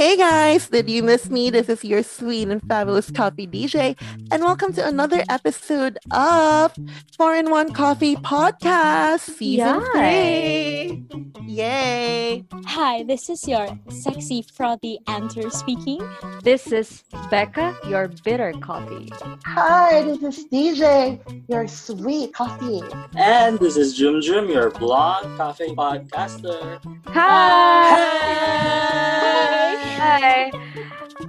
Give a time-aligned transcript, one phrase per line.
[0.00, 1.50] Hey guys, did you miss me?
[1.50, 4.00] This is your sweet and fabulous coffee DJ,
[4.32, 6.72] and welcome to another episode of
[7.18, 11.02] Four in One Coffee Podcast Season Yay.
[11.10, 11.32] 3.
[11.44, 12.44] Yay!
[12.64, 16.00] Hi, this is your sexy frothy answer speaking.
[16.42, 19.10] This is Becca, your bitter coffee.
[19.44, 22.80] Hi, this is DJ, your sweet coffee.
[23.18, 26.80] And this is Jum Jum, your blonde coffee podcaster.
[27.08, 27.98] Hi!
[27.98, 29.89] Hi!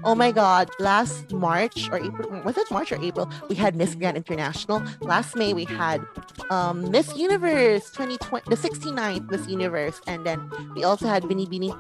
[0.04, 3.30] Oh my god, last March or April, was it March or April?
[3.50, 4.82] We had Miss Grand International.
[5.02, 6.02] Last May, we had
[6.50, 10.02] um, Miss Universe 2020, the 69th Miss Universe.
[10.08, 11.74] And then we also had Bini Bini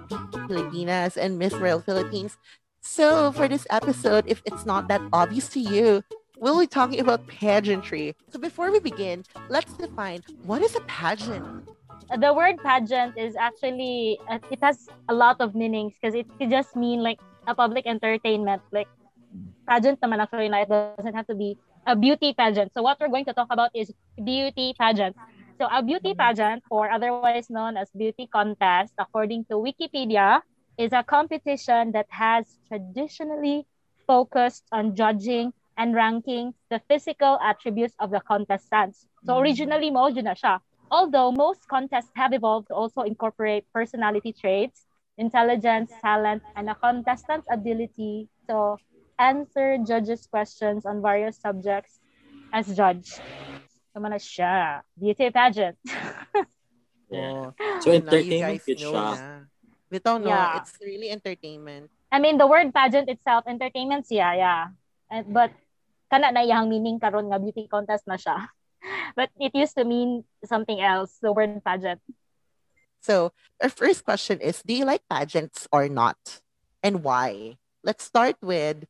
[0.47, 2.37] Filipinas and Miss Royal Philippines.
[2.81, 6.03] So for this episode, if it's not that obvious to you,
[6.37, 8.15] we'll be talking about pageantry.
[8.29, 11.69] So before we begin, let's define what is a pageant?
[12.17, 16.49] The word pageant is actually uh, it has a lot of meanings because it could
[16.49, 18.63] just mean like a public entertainment.
[18.71, 18.89] Like
[19.69, 22.73] pageant naman actually na it doesn't have to be a beauty pageant.
[22.73, 25.15] So what we're going to talk about is beauty pageant.
[25.59, 30.41] So a beauty pageant or otherwise known as beauty contest according to wikipedia
[30.77, 33.65] is a competition that has traditionally
[34.07, 39.07] focused on judging and ranking the physical attributes of the contestants.
[39.25, 40.59] So originally mo na siya
[40.91, 44.83] Although most contests have evolved to also incorporate personality traits,
[45.15, 48.75] intelligence, talent, and a contestant's ability to
[49.15, 52.03] answer judges' questions on various subjects
[52.51, 53.23] as judge.
[53.95, 54.83] Naman na siya.
[54.99, 55.79] Beauty pageant.
[57.11, 57.51] Yeah.
[57.51, 59.07] Oh, So entertainment guys good know siya.
[59.15, 59.31] na.
[59.91, 60.59] Bitaw, no, Yeah.
[60.63, 61.91] it's really entertainment.
[62.11, 64.63] I mean, the word pageant itself, entertainment siya, yeah.
[65.11, 65.51] And, but,
[66.11, 68.47] kana na iyang meaning karon nga beauty contest na siya.
[69.17, 72.01] But it used to mean something else, the word pageant.
[73.01, 76.41] So, our first question is Do you like pageants or not?
[76.81, 77.57] And why?
[77.83, 78.85] Let's start with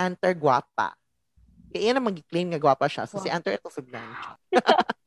[0.00, 0.96] Anter Guapa.
[1.70, 3.04] Kaya na mag-claim nga guwapa siya.
[3.06, 3.68] So, si Anter ito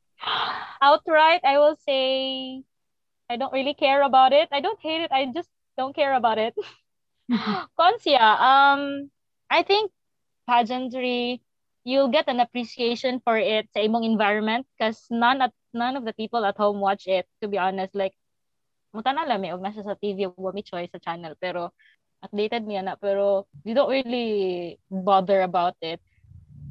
[0.84, 2.60] outright i will say
[3.28, 6.38] i don't really care about it i don't hate it i just don't care about
[6.38, 6.54] it
[7.80, 9.08] Consia, um
[9.48, 9.90] i think
[10.44, 11.40] pageantry
[11.84, 16.14] you'll get an appreciation for it sa imong environment because none at none of the
[16.16, 18.14] people at home watch it to be honest like
[18.94, 21.70] muta na lang may og nasa sa TV wa mi choice sa channel pero
[22.24, 26.00] updated mi na pero you don't really bother about it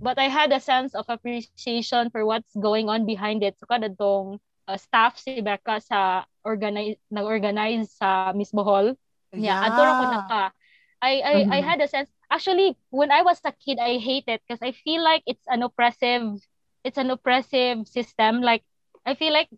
[0.02, 3.58] but I had a sense of appreciation for what's going on behind it.
[3.60, 8.94] So kada tong uh, staff si Becca sa organize nag-organize sa mismo hall.
[9.34, 10.54] Yeah, adoro ko na ka.
[11.02, 11.66] I I I Mhm.
[11.66, 15.04] had a sense actually when I was a kid I hate it because I feel
[15.04, 16.42] like it's an oppressive
[16.84, 18.42] it's an oppressive system.
[18.42, 18.64] Like
[19.06, 19.50] I feel like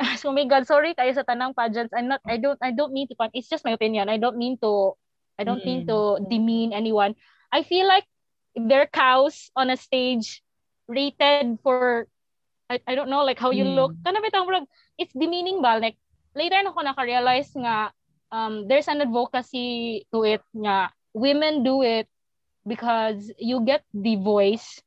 [0.24, 1.92] oh my god sorry kayo sa tanang pageants.
[1.94, 4.08] I'm not I don't I don't mean to it's just my opinion.
[4.08, 4.94] I don't mean to
[5.38, 7.16] I don't mean to demean anyone.
[7.52, 8.06] I feel like
[8.56, 10.42] they're cows on a stage
[10.88, 12.00] rated for
[12.62, 13.74] I, I don't know like how you Mm.
[13.74, 14.46] look kana bitang
[14.98, 15.78] it's demeaning ba?
[15.80, 15.96] Like
[16.34, 17.90] later na ko naka-realize nga
[18.30, 22.06] um there's an advocacy to it nga women do it
[22.66, 24.80] because you get the voice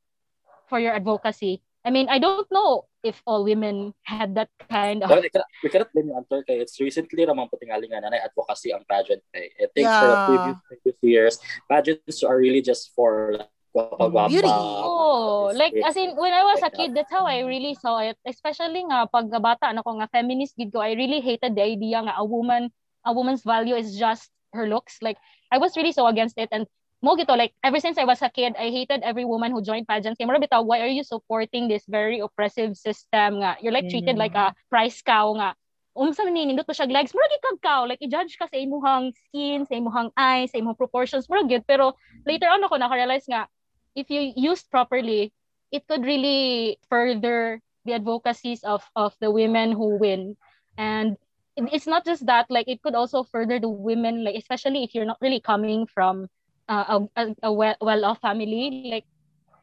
[0.68, 5.12] for your advocacy I mean I don't know if all women had that kind of
[5.12, 8.16] But we cannot, we cannot blame yung Antor kay it's recently ramang patingali nga na
[8.16, 9.52] advocacy ang pageant kay.
[9.60, 10.24] I think for the Yeah.
[10.24, 11.34] previous, previous years,
[11.68, 14.32] pageants are really just for like guwapa-guwapa.
[14.32, 14.48] Beauty.
[14.48, 18.16] Oh, like as in when I was a kid, that's how I really saw it.
[18.24, 22.00] Especially nga pag bata na ko nga feminist gid ko, I really hated the idea
[22.00, 22.72] nga a woman,
[23.04, 25.02] a woman's value is just her looks.
[25.04, 25.20] Like
[25.52, 26.64] I was really so against it and
[27.04, 29.84] mo gito like ever since I was a kid, I hated every woman who joined
[29.84, 30.16] pageants.
[30.16, 33.60] Kaya bitaw, why are you supporting this very oppressive system nga?
[33.60, 34.72] You're like treated like a mm-hmm.
[34.72, 35.52] price cow nga.
[35.92, 37.84] Unsa man ni nindot to siya legs, mura gid kag cow.
[37.84, 41.68] Like i-judge ka sa imuhang skin, sa imuhang eyes, sa imong proportions, mura gid.
[41.68, 41.92] Pero
[42.24, 43.46] later on ako naka-realize nga
[43.94, 45.30] if you used properly,
[45.70, 50.40] it could really further the advocacies of of the women who win.
[50.80, 51.20] And
[51.54, 55.06] it's not just that, like it could also further the women, like especially if you're
[55.06, 56.32] not really coming from
[56.68, 59.04] uh, a, a, a well, well-off family, like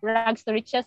[0.02, 0.86] rags to riches,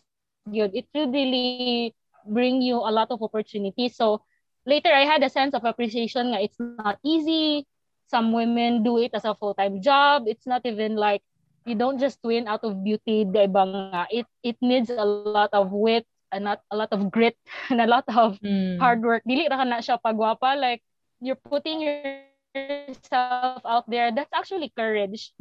[0.51, 1.95] yun, it would really
[2.27, 3.97] bring you a lot of opportunities.
[3.97, 4.23] So
[4.67, 7.67] later I had a sense of appreciation it's not easy.
[8.09, 10.25] Some women do it as a full-time job.
[10.27, 11.23] It's not even like
[11.65, 13.25] you don't just win out of beauty?
[13.25, 17.37] It it needs a lot of wit and not a lot of grit
[17.71, 18.39] and a lot of
[18.79, 19.23] hard work.
[19.25, 20.83] Dili ra na siya pagwapa like
[21.21, 24.13] you're putting yourself out there.
[24.13, 25.33] That's actually courage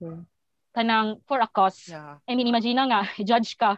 [0.00, 0.24] nga
[0.70, 1.90] kanang for a cause.
[1.90, 2.22] Yeah.
[2.26, 3.76] I mean, imagine na nga, judge ka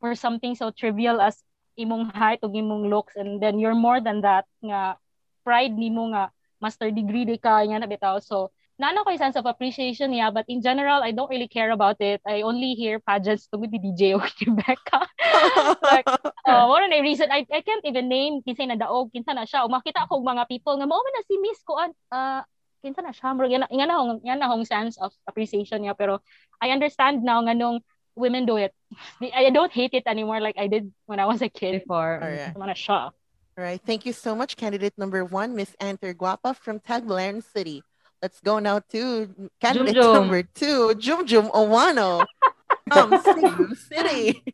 [0.00, 1.36] for something so trivial as
[1.76, 4.96] imong height o imong looks and then you're more than that nga
[5.44, 9.44] pride nimo nga master degree di ka nya na bitaw so Nano ko sense of
[9.44, 12.24] appreciation, yeah, but in general, I don't really care about it.
[12.24, 15.04] I only hear pageants to with the DJ o Rebecca.
[15.84, 16.08] like,
[16.48, 19.44] uh, more than a reason, I, I can't even name kinsa na daog, kinsa na
[19.44, 19.68] siya.
[19.68, 22.40] O makita ako mga people nga, mao na si Miss ko, uh,
[22.80, 23.36] kinsa na siya.
[23.36, 25.96] Murag, yan, yan, na hong, yan na hong sense of appreciation niya.
[25.96, 26.20] Pero
[26.60, 27.80] I understand now nga nung
[28.16, 28.74] women do it.
[29.22, 31.84] I don't hate it anymore like I did when I was a kid.
[31.84, 32.20] Before.
[32.20, 32.56] Alright.
[32.56, 33.12] Mana siya.
[33.56, 33.80] All right.
[33.84, 37.84] Thank you so much, candidate number one, Miss Anter Guapa from Tagbilaran City.
[38.22, 39.28] Let's go now to
[39.60, 40.14] candidate Jum Jum.
[40.14, 42.24] number two, Jum Jum Owano
[42.92, 44.44] from Cebu City.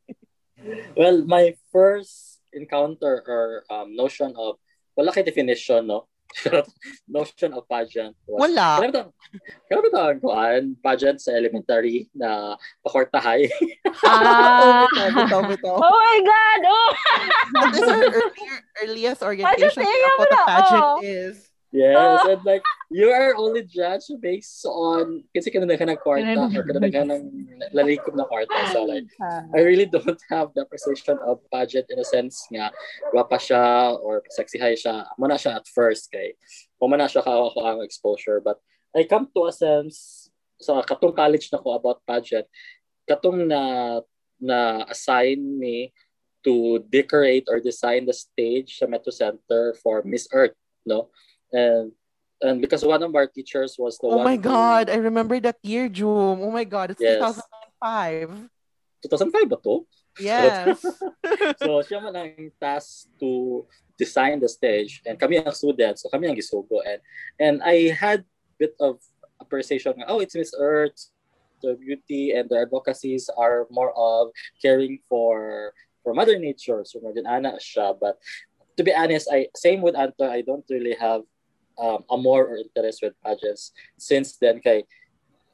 [0.96, 4.56] Well, my first encounter or um, notion of,
[4.96, 6.06] wala kay definition, no?
[7.08, 8.80] Notion of pageant was, Wala.
[9.66, 13.48] Kaya ba ang kuan pageant sa elementary na pakwartahay?
[13.86, 14.84] Oh, Ah.
[14.92, 15.76] bitaw, bitaw, bitaw.
[15.80, 16.60] Oh my God!
[16.68, 16.90] Oh!
[17.72, 18.30] This is our earlier,
[18.84, 21.00] earliest orientation area of what a pageant oh.
[21.02, 21.36] is.
[21.76, 26.62] Yes, and like, you are only judged based on, kasi kanina ka ng kwarta or
[26.64, 27.22] kanina ka ng
[27.76, 28.56] lalikom na kwarta.
[28.72, 32.72] So like, I really don't have the appreciation of pageant in a sense nga
[33.12, 35.04] gwapa siya or sexy high siya.
[35.20, 36.32] Muna siya at first kay
[36.80, 38.60] pumana siya ka ako ang exposure but
[38.96, 42.48] I come to a sense sa katong college na ko about pageant
[43.04, 44.00] katong na
[44.40, 45.92] na assign me
[46.44, 51.12] to decorate or design the stage sa Metro Center for Miss Earth no
[51.52, 51.92] and
[52.42, 55.40] and because one of our teachers was the Oh one my who- God, I remember
[55.40, 56.40] that year, Jum.
[56.42, 57.20] Oh my God, it's Yes.
[57.80, 58.50] 2005.
[59.02, 59.86] 2005 ba to?
[60.20, 60.80] Yes.
[61.62, 63.64] so siya man ang task to
[64.00, 67.00] design the stage and kami ang students so kami ang gisugo and
[67.36, 68.24] and I had
[68.56, 68.96] bit of
[69.40, 71.12] appreciation oh it's Miss Earth
[71.60, 77.20] the beauty and the advocacies are more of caring for for mother nature so medyo
[77.28, 78.16] ana siya but
[78.76, 81.28] to be honest I same with Anto I don't really have
[81.78, 84.60] um, amor or interest with pageants since then.
[84.60, 84.84] Kay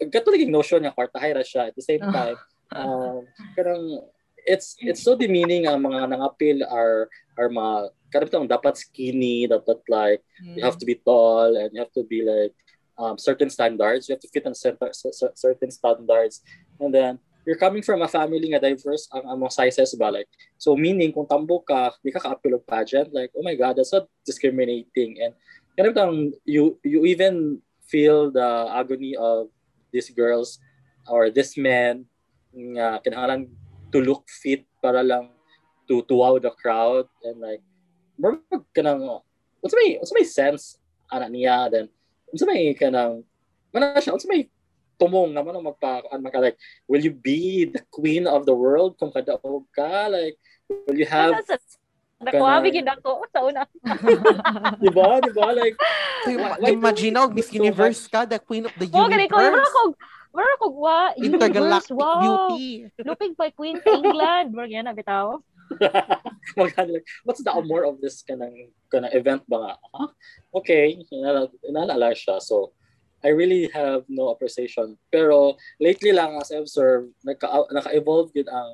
[0.03, 2.35] katuliging notion nga kwartahay ra siya at the same time
[2.75, 3.23] um,
[3.55, 4.03] karang
[4.43, 7.07] it's it's so demeaning ang mga nangapil are
[7.39, 11.95] are mga karamihan dapat skinny dapat like you have to be tall and you have
[11.95, 12.51] to be like
[12.99, 14.09] um, certain standards.
[14.09, 14.91] You have to fit on certain,
[15.35, 16.43] certain standards.
[16.81, 20.31] And then you're coming from a family nga diverse ang, mga sizes ba like
[20.63, 24.07] so meaning kung tambo ka di ka ka-appeal pageant like oh my god that's so
[24.23, 25.19] discriminating.
[25.19, 25.35] And
[25.79, 29.49] karamihan you you even feel the agony of
[29.93, 30.61] these girls
[31.09, 32.05] or this man
[32.53, 33.49] nga kinahanglan
[33.93, 35.33] to look fit para lang
[35.89, 37.65] to to wow the crowd and like
[38.21, 38.41] more
[38.77, 39.01] kanang
[39.61, 40.77] what's may what's may sense
[41.09, 41.89] ana niya then
[42.29, 43.25] what's may kanang
[43.73, 44.49] mana siya what's may
[45.03, 48.95] tumong naman ang magpa an maka like will you be the queen of the world
[49.03, 50.07] kung kadaog ka?
[50.07, 50.39] Like
[50.87, 51.35] will you have
[52.23, 53.63] Nakuha, bigyan ako sa una.
[54.83, 55.75] di ba di ba like
[56.23, 56.31] So,
[56.71, 59.11] imagine now, Miss Universe ka, the queen of the Oh, ko.
[59.11, 59.75] Universe.
[59.75, 59.83] ko,
[60.31, 62.23] mara ko, wa, universe, Intergalactic wow.
[62.23, 62.87] beauty.
[63.03, 64.55] Lupig pa Queen England.
[64.55, 65.43] Mara yan, bitaw.
[66.59, 69.73] Magkano like, what's the more of this kanang kanang event ba nga?
[69.97, 70.09] Huh?
[70.63, 72.39] Okay, inala, inaalala siya.
[72.39, 72.71] So,
[73.25, 74.99] I really have no appreciation.
[75.11, 78.71] Pero lately lang as I observe, naka, naka-evolve yun ang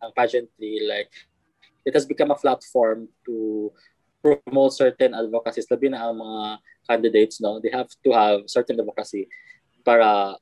[0.00, 0.84] ang pageantry.
[0.84, 1.12] Like,
[1.84, 3.72] it has become a platform to
[4.20, 5.66] promote certain advocacies.
[5.72, 6.42] Labi na ang mga
[6.88, 7.60] candidates, no?
[7.60, 9.28] They have to have certain advocacy
[9.84, 10.36] para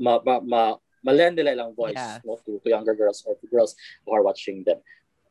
[0.00, 0.62] ma, ma, ma,
[1.04, 2.18] ma-lend nila ilang voice Yeah.
[2.24, 3.76] no, to, to younger girls or to girls
[4.06, 4.80] who are watching them.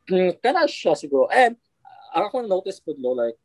[0.08, 1.26] Mm, kana siya siguro.
[1.28, 1.58] And
[2.14, 3.36] ang ako notice po no, like,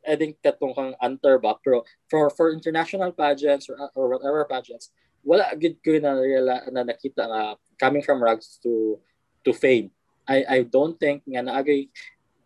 [0.00, 4.90] I think katong kang anter ba, pero for, for international pageants or, or whatever pageants,
[5.20, 7.42] wala gid ko na, reala- na nakita nga
[7.76, 8.96] coming from rags to
[9.44, 9.92] to fame.
[10.30, 11.90] I I don't think nga naagay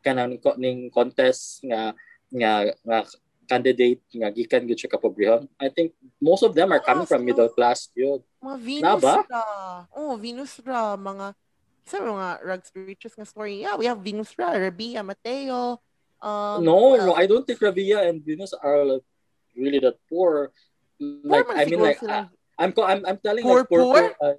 [0.01, 1.93] kanang ning contest nga
[2.33, 2.99] nga nga
[3.45, 5.45] candidate nga gikan gid siya kapobrehon.
[5.61, 8.25] I think most of them are coming from middle class yun.
[8.41, 9.15] Mga Venus Na ba?
[9.29, 9.45] ra.
[9.93, 10.97] Oh, Venus ra.
[10.97, 11.37] Mga,
[11.85, 13.61] isa mga rugs riches nga story.
[13.61, 15.77] Yeah, we have Venus ra, Rabia, Mateo.
[16.25, 17.13] Um, no, no.
[17.13, 19.05] I don't think Rabia and Venus are like,
[19.53, 20.49] really that poor.
[20.97, 22.01] Like man I mean like.
[22.01, 24.15] I- I'm I'm I'm telling Poor, like poor, poor?
[24.15, 24.39] poor uh,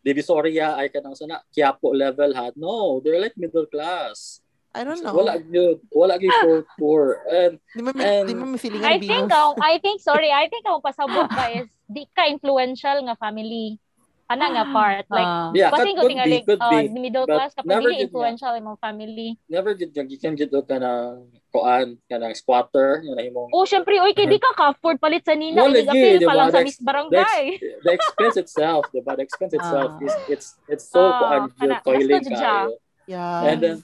[0.00, 2.48] Divisoria ay kanang sana Quiapo level ha.
[2.56, 4.40] No, they're like middle class.
[4.70, 5.12] I don't know.
[5.12, 7.04] Wala gyud, wala gyud poor poor.
[7.26, 8.54] And Di mo, and- di mo
[8.86, 13.02] I think, ang, I think, sorry, I think ang pasabot ka is di ka influential
[13.02, 13.82] nga family.
[14.30, 15.04] Ana nga part.
[15.10, 15.50] Like, Ah.
[15.50, 16.86] yeah, could, ko tingali, could uh, be.
[16.86, 17.98] middle but class, did nga.
[17.98, 19.34] influential imong family.
[19.50, 24.14] Never gid nga gikan gid og kanang kuan kanang squatter nga imong Oh, syempre, oy,
[24.14, 25.66] kay di ka ka-afford palit sa nina.
[25.66, 27.58] Ilig-appeal di pa lang sa Miss Barangay.
[27.82, 29.18] the expense itself, diba?
[29.18, 30.06] The expense itself Ah.
[30.06, 32.78] is it's it's so Ah, kuan kana- toiling kayo.
[33.10, 33.50] Yeah.
[33.50, 33.76] And then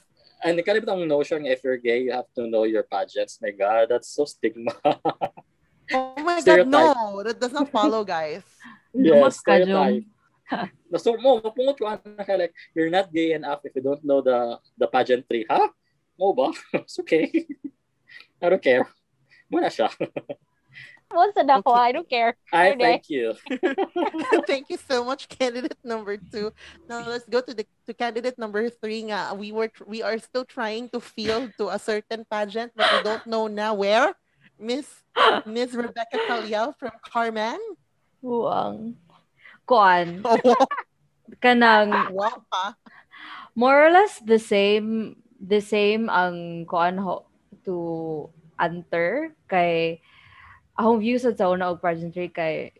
[0.47, 3.43] and kind of ang notion if you're gay, you have to know your pageants.
[3.43, 4.71] My God, that's so stigma.
[5.91, 7.23] Oh my god, no.
[7.23, 8.43] That does not follow, guys.
[8.95, 10.07] Yes, ka, stereotype.
[11.03, 14.23] So mo, mapungot ko na ka like, you're not gay enough if you don't know
[14.23, 15.45] the the pageantry.
[15.51, 15.71] Ha?
[16.19, 16.55] Mo ba?
[16.87, 17.29] It's okay.
[18.43, 18.87] I don't care.
[19.51, 19.91] Muna siya.
[21.07, 22.35] Once na ako, I don't care.
[22.51, 23.39] I thank you.
[24.51, 26.51] Thank you so much, candidate number two.
[26.91, 29.07] Now let's go to the to candidate number three.
[29.07, 29.39] Nga.
[29.39, 33.27] We were we are still trying to field to a certain pageant, but we don't
[33.27, 34.19] know now where.
[34.59, 34.89] Miss
[35.47, 37.61] Miss Rebecca Caliao from Carmen.
[38.19, 38.99] Buang.
[39.67, 40.23] Kuan.
[41.27, 42.79] Oh, Kanang wow, ha?
[43.57, 47.25] more or less the same the same ang kuan ho
[47.65, 48.29] to
[48.61, 49.99] answer kay
[50.77, 52.71] akong view sa una og pageantry kay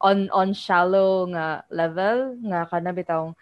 [0.00, 3.34] on on shallow nga level nga kana bitong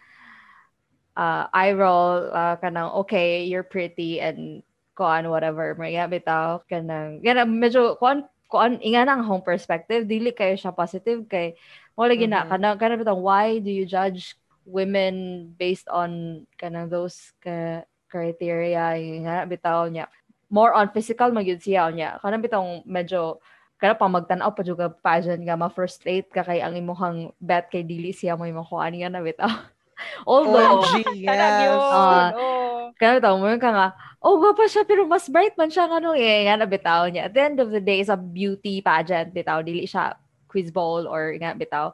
[1.15, 4.65] uh, eye roll uh, kanang okay you're pretty and
[4.97, 10.33] kuan whatever may nga bitaw kanang gana medyo kuan kuan inga nang home perspective dili
[10.33, 11.53] kayo siya positive kay
[11.99, 12.51] mo lagi na Mhm.
[12.55, 18.95] kanang kanang bitong why do you judge women based on kanang those ka criteria
[19.27, 20.07] nga bitaw niya
[20.47, 23.43] more on physical magyud siya niya kanang bitong medyo
[23.83, 28.15] kada pa magtan-aw pa juga pageant nga ma-frustrate ka kay ang imong bet kay dili
[28.15, 29.51] siya mo imong kuan nga na bitaw
[30.23, 31.75] although OMG, yes.
[31.75, 32.31] Ah.
[32.39, 32.95] oh.
[32.95, 33.89] kaya bitaw mo ka nga
[34.23, 37.27] oh gwapa siya pero mas bright man siya nga nung eh nga na bitaw niya
[37.27, 40.15] at the end of the day is a beauty pageant bitaw dili siya
[40.49, 41.93] quiz bowl or nga bitaw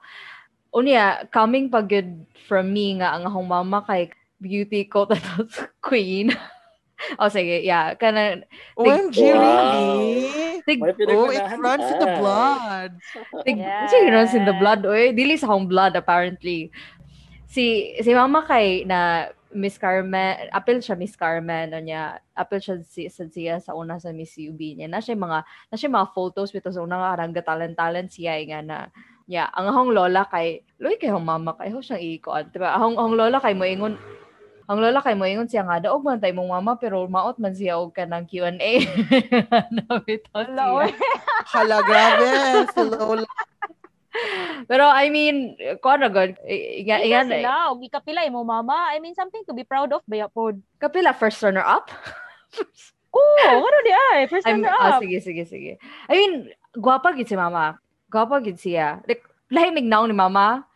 [0.72, 5.14] unya coming pa good from me nga ang akong mama kay beauty quote
[5.86, 6.30] queen
[7.20, 8.42] oh sige yeah kana
[8.78, 9.42] OMG, Wow.
[9.42, 10.62] really?
[10.64, 12.90] tig Oh, it runs in the blood.
[13.44, 13.90] Tig, Yes.
[13.92, 14.80] Sige, runs in the blood.
[14.88, 16.72] Oy, dili sa akong blood, apparently.
[17.44, 22.82] Si, si mama kay na Miss Carmen, apel siya Miss Carmen, ano niya, apel siya
[22.82, 24.90] si, sa siya sa una sa Miss UB niya.
[24.90, 28.50] Na siya mga, na siya mga photos bito sa una nga karang talent-talent siya eh,
[28.50, 28.76] nga na,
[29.30, 32.50] yeah, ang akong lola kay, loy kay akong mama kay, ho siyang ikuan.
[32.50, 32.74] Diba?
[32.74, 33.94] Akong, akong lola kay mo ingon,
[34.66, 37.54] ang lola kay mo ingon siya nga, daog man tayo mong mama, pero maot man
[37.54, 38.72] siya og ka ng Q&A.
[40.34, 41.08] Wala, siya.
[41.54, 42.26] Hala, grabe.
[42.74, 43.28] Si Lola.
[44.70, 46.38] Pero I mean, kuan na gud.
[46.46, 47.54] Inga inga na sila.
[47.74, 48.94] Og ikapila mo mama.
[48.94, 50.02] I mean, something to be proud of.
[50.06, 50.54] Baya po.
[50.78, 51.90] kapila first runner up.
[53.14, 54.26] Oo, ano di ay.
[54.26, 55.02] First I'm, runner ah, up.
[55.02, 55.72] sige, sige, sige.
[56.10, 56.32] I mean,
[56.74, 57.78] gwapa gid si mama.
[58.10, 59.02] Gwapa gid siya.
[59.06, 60.66] Like, lahi mignaw ni mama.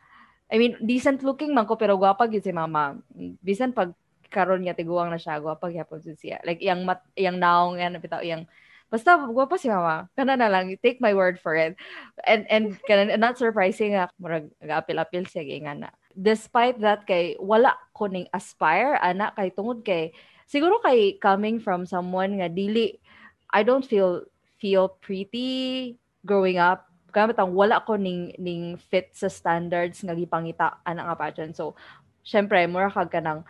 [0.48, 2.94] I mean, decent looking man ko, pero gwapa gid si mama.
[3.42, 3.90] Bisan pag
[4.30, 6.38] karon niya tiguang na siya, gwapa gyapon gid siya.
[6.46, 8.46] Like, iyang mat, iyang naong, yan, bitaw, iyang,
[8.88, 10.08] basta gwapa si mama.
[10.16, 11.76] Kana na lang, take my word for it.
[12.24, 15.90] And, and, kana, not surprising nga, murag, apil-apil siya, nga na.
[16.16, 20.10] Despite that, kay, wala ko ning aspire, ana, kay tungod kay,
[20.48, 22.96] siguro kay coming from someone nga dili
[23.52, 24.24] I don't feel
[24.56, 30.80] feel pretty growing up gamit ang wala ko ning ning fit sa standards nga gipangita
[30.88, 31.76] ana nga pageant so
[32.24, 33.44] syempre mura kag kanang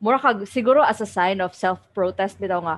[0.00, 2.76] mura kag siguro as a sign of self protest bitaw nga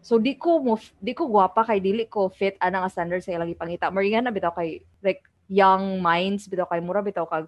[0.00, 3.36] so di ko mo di ko gwapa kay dili ko fit ana nga standards sa
[3.36, 7.46] ilang ipangita moringan na bitaw kay like young minds bitaw kay mura bitaw kag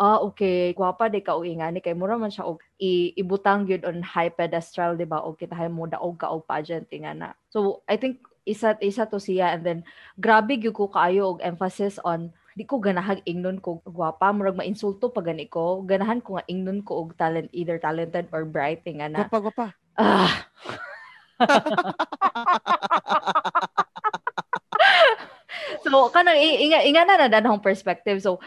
[0.00, 1.68] ah okay gwapa di ka uy nga.
[1.68, 5.20] Ni kay mura man siya og i- ibutang gyud on high pedestal di ba?
[5.20, 7.28] Og kitahay mo daog ka og pageant nga na.
[7.52, 9.52] So i think isa isa to siya.
[9.52, 9.78] And then
[10.16, 14.32] grabe gyud ko kaayo og emphasis on di ko ganahag ingnon ko gwapa.
[14.32, 15.84] Murag mainsulto pa gani ko.
[15.84, 19.28] Ganahan ko nga ingnon ko og talent either talented or bright nga na.
[19.28, 19.66] Gwapa, gwapa.
[20.00, 20.32] ah
[25.84, 28.22] so kanang inga inga na na danhong perspective.
[28.22, 28.40] So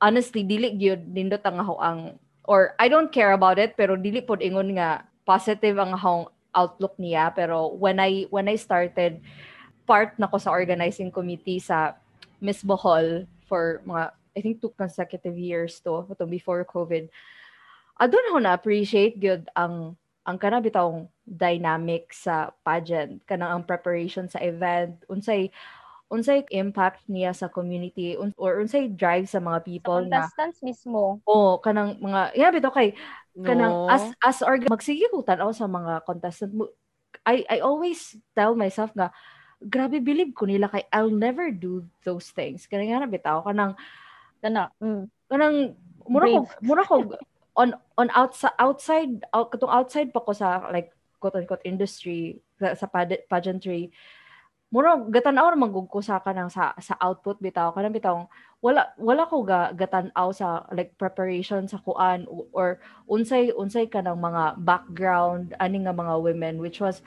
[0.00, 4.22] honestly dili gyud nindot ang ako ang or I don't care about it pero dili
[4.22, 7.34] pod ingon nga positive ang akong outlook niya.
[7.34, 9.20] Pero when I when I started
[9.86, 11.94] part na ko sa organizing committee sa
[12.42, 17.08] Miss Bohol for mga I think two consecutive years to before COVID
[17.96, 24.26] adun ho na appreciate gyud ang ang kana bitawng dynamic sa pageant kanang ang preparation
[24.26, 25.50] sa event unsay
[26.10, 30.62] unsay impact niya sa community un- or unsay drive sa mga Sa people na contestants
[30.62, 31.22] mismo.
[31.26, 32.94] oh kanang mga yeah bitaw kay
[33.46, 33.90] kanang No.
[33.90, 36.70] as as org magsige ko tan sa mga contestant mo
[37.26, 39.10] I I always tell myself nga
[39.60, 43.74] grabe believe ko nila kay I'll never do those things kanang nga na bitaw kanang
[44.42, 44.70] Kana.
[44.80, 45.08] Mm.
[45.26, 45.56] kanang
[46.06, 46.96] mura ko mura ko
[47.56, 52.76] on on outside outside out, katong outside pa ko sa like quote unquote industry sa,
[52.76, 52.86] sa
[53.28, 53.90] pageantry
[54.66, 57.70] mura gatan-aw naman gud ko sa kanang sa sa output bitaw.
[57.70, 58.26] Kanang bitaw
[58.58, 64.18] wala wala ko ga gatan-aw sa like preparation sa kuan o- or unsay unsay kanang
[64.18, 66.98] mga background ani nga mga women which was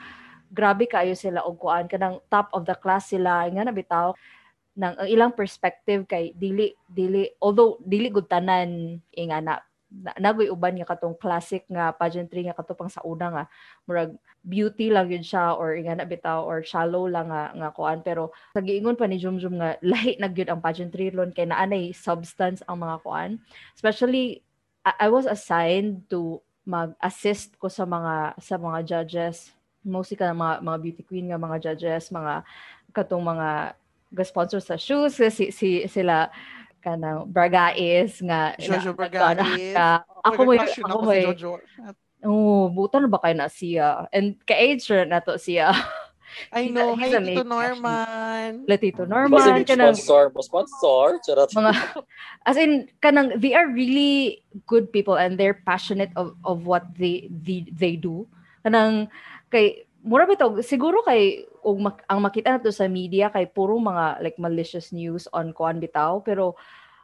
[0.50, 1.84] grabe kayo sila og kuan.
[1.84, 4.16] Kanang top of the class sila nga na bitaw.
[4.80, 9.69] Ng ang ilang perspective kay dili dili although dili gud tanan ingana na,
[10.22, 13.44] nagoy uban nga katong classic nga pageantry nga pang sa una nga
[13.90, 14.14] murag
[14.46, 18.00] beauty lang yun siya or ingana bitaw or shallow lang nga nga kuan.
[18.00, 21.90] Pero sa giingon pa ni Jumjum nga lahi na gyud ang pageantry ron kay naanay
[21.90, 23.42] substance ang mga kuan.
[23.74, 24.40] Especially
[24.86, 29.50] I, I was assigned to mag-assist ko sa mga sa mga judges.
[29.82, 32.46] Mostly ka mga mga beauty queen nga mga judges mga
[32.94, 33.74] katong mga
[34.10, 36.30] ga-sponsor sa shoes si, si sila
[36.80, 39.72] kanang Bragais nga Jojo na- Bragais.
[39.76, 41.50] ka- ako mo ako ako mo si Jojo.
[42.20, 44.04] Oh, buta na ba kayo na siya?
[44.12, 45.72] And ka-age na to siya.
[46.54, 46.94] I know.
[46.94, 48.62] Hi, Tito Norman.
[48.68, 51.06] Latito Kasi Norman, yung kanang, sponsor mo, sponsor.
[51.26, 51.50] Charot.
[51.50, 51.72] mga,
[52.46, 57.26] as in, kanang, they are really good people and they're passionate of, of what they,
[57.32, 58.28] they, they do.
[58.62, 59.08] Kanang,
[59.50, 63.76] kay, mura ito, siguro kay, ug mak- ang makita na to sa media kay puro
[63.76, 66.24] mga like malicious news on kuan bitaw.
[66.24, 66.56] Pero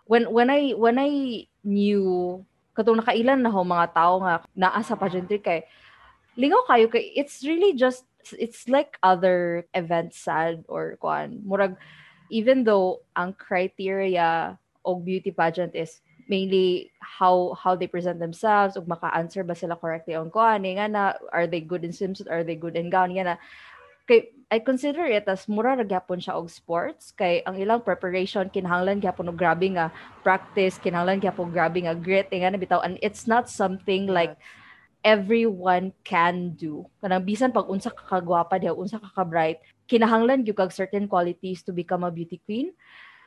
[0.08, 2.40] when when I when I knew
[2.72, 5.64] katong nakailan na ho mga tao nga naa sa pageantry kay
[6.36, 8.04] lingaw kayo kay it's really just
[8.36, 11.44] it's like other events sad or kuan.
[11.44, 11.76] Murag
[12.32, 18.86] even though ang criteria og beauty pageant is mainly how how they present themselves ug
[18.90, 22.58] maka-answer ba sila correctly on kuan nga na are they good in swimsuit are they
[22.58, 23.36] good in gown nga na
[24.06, 28.46] kay I consider it as mura ra gyapon siya og sports kay ang ilang preparation
[28.46, 29.90] kinahanglan gyapon og grabe nga
[30.22, 34.38] practice kinahanglan gyapon grabe nga grit nga na bitaw and it's not something like
[35.06, 36.82] everyone can do.
[36.98, 41.62] Kanang bisan pag unsa ka kagwapa diha, unsa ka ka-bright, kinahanglan gyud kag certain qualities
[41.62, 42.74] to become a beauty queen.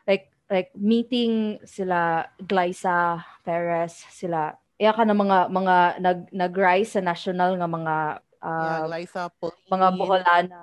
[0.04, 7.02] Like like meeting sila Glyza Perez, sila iya ka na mga mga nag nag-rise sa
[7.04, 7.96] national nga mga
[8.42, 9.68] yeah, uh, Liza Pauline.
[9.70, 10.60] mga Boholana,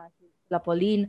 [0.48, 1.04] sila Pauline.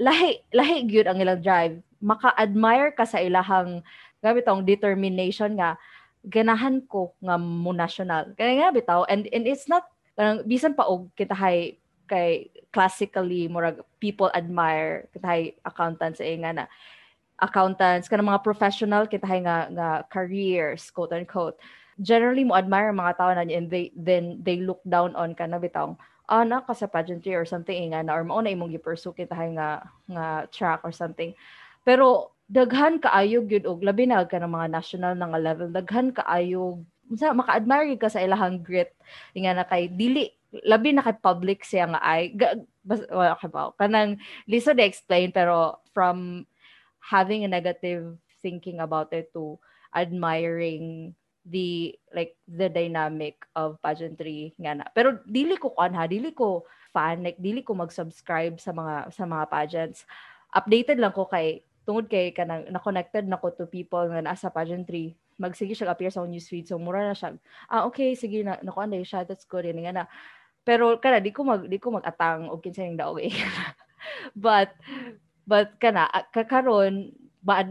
[0.00, 1.78] Lahi lahi gyud ang ilang drive.
[2.00, 3.84] Maka-admire ka sa ilahang
[4.24, 5.76] gabi tong determination nga
[6.24, 8.32] ganahan ko nga mo national.
[8.34, 9.84] Kaya nga bitaw and and it's not
[10.16, 11.76] parang bisan pa og kita hay
[12.08, 16.64] kay classically murag people admire kita hay accountants ay nga na
[17.42, 21.58] accountants kana mga professional kita hay nga nga careers quote unquote.
[22.02, 25.94] Generally mo admire mga tao na and they then they look down on kana bitaw
[26.24, 29.36] ah na ka sa pageantry or something nga na or mao na imong gi-pursue kita
[29.36, 31.36] hay nga nga track or something.
[31.84, 36.80] Pero daghan kaayo gyud og labi na ka mga national na nga level daghan kaayo
[37.08, 38.92] unsa maka-admire ka sa ilahang grit
[39.36, 40.32] nga na kay dili
[40.64, 43.04] labi na kay public siya nga ay ga, bas,
[43.50, 44.16] ba kanang
[44.48, 46.48] lisa de explain pero from
[47.04, 49.60] having a negative thinking about it to
[49.92, 51.12] admiring
[51.44, 54.84] the like the dynamic of pageantry nga na.
[54.96, 56.64] Pero dili ko kuan ha dili ko
[56.96, 60.08] fan like dili ko mag-subscribe sa mga sa mga pageants.
[60.56, 65.12] Updated lang ko kay tungod kay kanang na-connected na ko to people nga nasa pageantry
[65.36, 67.36] magsige siya appear sa newsfeed so mura na siya.
[67.68, 70.04] Ah okay sige na nakuha na siya that's good yun nga na.
[70.64, 73.34] Pero kana di ko mag di ko mag-atang og kinsa ning daog eh.
[74.32, 74.72] but
[75.46, 77.12] but kana kakaron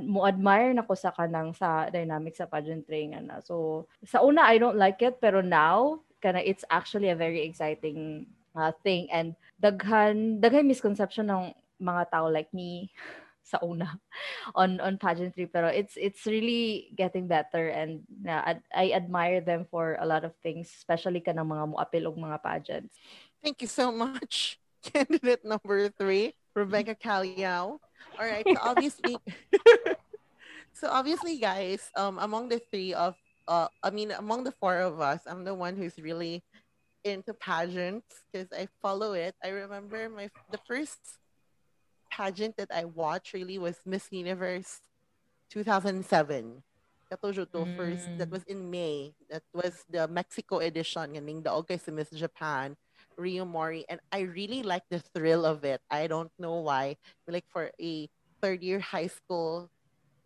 [0.05, 4.45] mo admire na ko sa kanang sa dynamic sa pageantry nga na so sa una
[4.45, 9.09] I don't like it pero now kana it's actually a very exciting uh, thing.
[9.12, 12.93] And daghan daghan misconception ng mga tao like me
[13.43, 13.99] sa una
[14.55, 19.99] on on pageantry pero it's it's really getting better and ad- I admire them for
[19.99, 22.95] a lot of things especially kanang mga moapil og mga pageants.
[23.43, 24.63] Thank you so much.
[24.88, 27.78] Candidate number three, Rebecca Caliao.
[28.20, 29.18] All right, so obviously,
[30.74, 33.16] so obviously, guys, um, among the three of,
[33.48, 36.44] uh, I mean, among the four of us, I'm the one who's really
[37.04, 39.36] into pageants because I follow it.
[39.44, 41.00] I remember my the first
[42.12, 44.80] pageant that I watched really was Miss Universe
[45.50, 46.63] 2007.
[47.12, 48.10] Katojo to first.
[48.18, 48.32] That Mm.
[48.32, 49.13] was in May.
[49.30, 51.13] That was the Mexico edition.
[51.13, 52.74] Ganing daog kay sa Miss Japan.
[53.17, 55.82] Rio Mori, and I really like the thrill of it.
[55.89, 56.97] I don't know why.
[57.28, 58.10] Like for a
[58.41, 59.69] third year high school,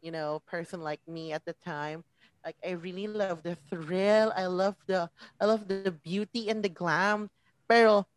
[0.01, 2.03] you know, person like me at the time,
[2.45, 4.31] like I really love the thrill.
[4.35, 7.29] I love the I love the beauty and the glam.
[7.67, 8.07] Pero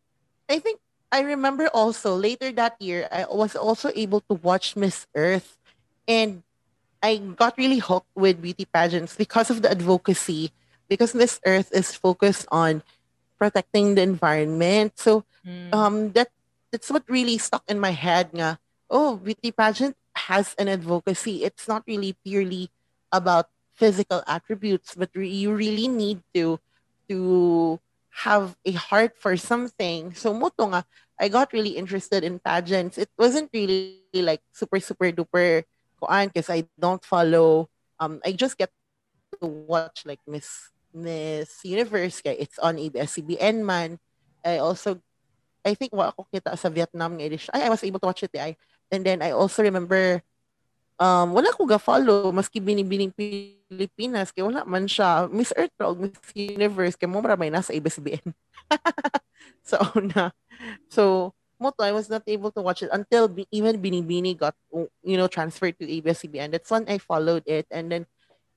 [0.47, 0.79] I think
[1.11, 5.59] I remember also later that year I was also able to watch Miss Earth
[6.07, 6.43] and
[7.03, 10.51] I got really hooked with beauty pageants because of the advocacy
[10.87, 12.83] because Miss Earth is focused on
[13.41, 14.93] protecting the environment.
[15.01, 15.25] So
[15.73, 16.29] um that
[16.69, 18.59] that's what really stuck in my head nga
[18.91, 19.95] oh beauty pageant
[20.29, 22.69] has an advocacy it's not really purely
[23.11, 26.59] about physical attributes but re- you really need to
[27.09, 27.79] to
[28.27, 30.83] have a heart for something so mo to nga
[31.21, 32.97] I got really interested in pageants.
[32.97, 35.69] It wasn't really like super super duper
[36.01, 37.69] koan because I don't follow.
[38.01, 38.73] Um, I just get
[39.37, 42.21] to watch like Miss Miss Universe.
[42.21, 43.99] Kaya it's on ABS-CBN man.
[44.45, 44.97] I also,
[45.65, 47.53] I think wa ako kita sa Vietnam edition.
[47.53, 48.33] Ay, I was able to watch it.
[48.33, 48.57] eh, I,
[48.91, 50.21] and then I also remember
[51.01, 56.13] um, wala ko ga-follow maski binibining Pilipinas kay wala man siya Miss Earth o Miss
[56.37, 58.29] Universe kay mo may nasa ABS-CBN
[59.69, 59.81] so
[60.13, 60.29] na
[60.91, 64.53] so moto I was not able to watch it until even Binibini got
[65.01, 68.05] you know transferred to ABS-CBN that's when I followed it and then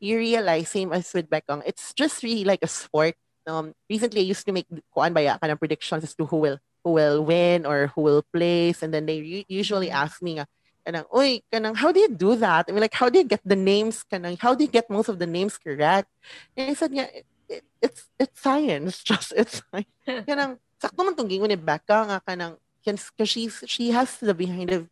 [0.00, 3.14] you realize same as with Bekong it's just really like a sport.
[3.46, 6.58] Um recently I used to make kuan ba ya kanang predictions as to who will
[6.82, 8.82] who will win or who will place.
[8.82, 10.40] And then they u- usually ask me
[10.84, 12.66] kanang oy kanang how do you do that?
[12.68, 15.08] I mean like how do you get the names kanang how do you get most
[15.08, 16.08] of the names correct?
[16.56, 19.88] And I said yeah it, it, it's it's science just it's like
[20.28, 24.68] kanang sakto man tong gingon ni Becca nga kanang because she's she has the behind
[24.68, 24.84] the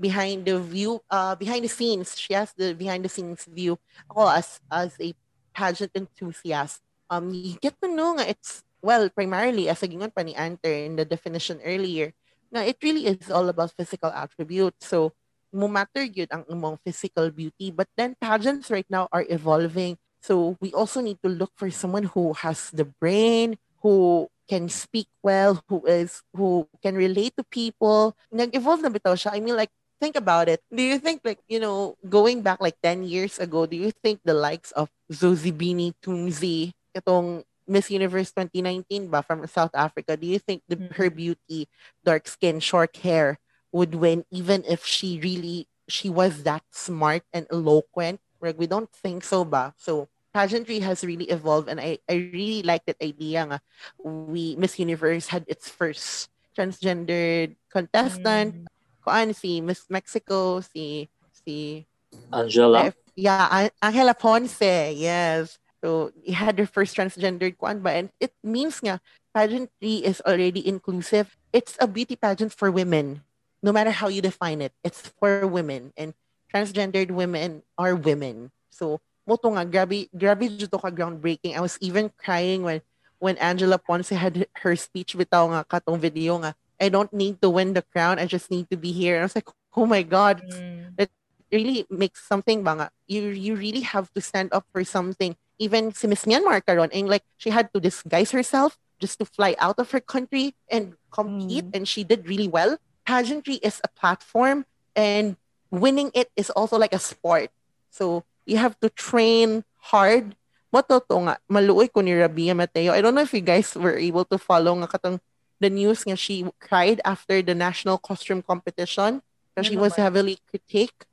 [0.00, 3.76] behind the view uh behind the scenes she has the behind the scenes view
[4.08, 5.12] ako as as a
[5.52, 6.80] pageant enthusiast
[7.12, 10.32] um you get to know nga it's well primarily as a gingon pa ni
[10.64, 12.16] in the definition earlier
[12.48, 15.12] na it really is all about physical attributes so
[15.52, 20.56] mo matter yun ang imong physical beauty but then pageants right now are evolving so
[20.64, 25.62] we also need to look for someone who has the brain who can speak well,
[25.70, 28.18] who is who can relate to people.
[28.34, 29.38] Nag-evolve na bitaw siya.
[29.38, 30.64] I mean like think about it.
[30.72, 34.20] Do you think like, you know, going back like 10 years ago, do you think
[34.24, 40.40] the likes of Zozibini Tunzi, itong Miss Universe 2019 ba from South Africa, do you
[40.40, 41.36] think the, her mm-hmm.
[41.36, 41.68] beauty,
[42.02, 43.38] dark skin, short hair
[43.70, 48.18] would win even if she really she was that smart and eloquent?
[48.40, 49.74] Like we don't think so ba.
[49.78, 53.60] So pageantry has really evolved and I, I really like that idea nga
[54.02, 58.54] we Miss Universe had its first transgendered contestant.
[58.54, 58.66] Mm.
[59.00, 61.86] Kuan si Miss Mexico, si si
[62.32, 62.92] Angela.
[63.16, 65.58] Yeah, An- Angela Ponce, yes.
[65.80, 69.00] So he had her first transgendered kuan ba and it means nga
[69.32, 71.32] pageantry is already inclusive.
[71.52, 73.24] It's a beauty pageant for women.
[73.64, 76.12] No matter how you define it, it's for women and
[76.52, 78.52] transgendered women are women.
[78.68, 81.56] So moto nga grabe grabe jud to ka groundbreaking.
[81.56, 82.84] I was even crying when
[83.20, 87.50] when Angela Ponce had her speech bitaw nga katong video nga I don't need to
[87.50, 89.20] win the crown, I just need to be here.
[89.20, 91.08] And I was like, "Oh my god, Mm.
[91.50, 92.86] really makes something ba nga.
[93.10, 95.34] You you really have to stand up for something.
[95.58, 99.58] Even si Miss Myanmar karon and like she had to disguise herself just to fly
[99.58, 102.78] out of her country and compete and she did really well.
[103.02, 104.62] Pageantry is a platform
[104.94, 105.34] and
[105.74, 107.50] winning it is also like a sport.
[107.90, 110.38] So you have to train hard.
[110.70, 112.94] Moto to nga, maluoy ko ni Rabia Mateo.
[112.94, 115.18] I don't know if you guys were able to follow nga katong
[115.60, 119.20] the news nga she cried after the national costume competition
[119.54, 121.04] because she was heavily critiqued.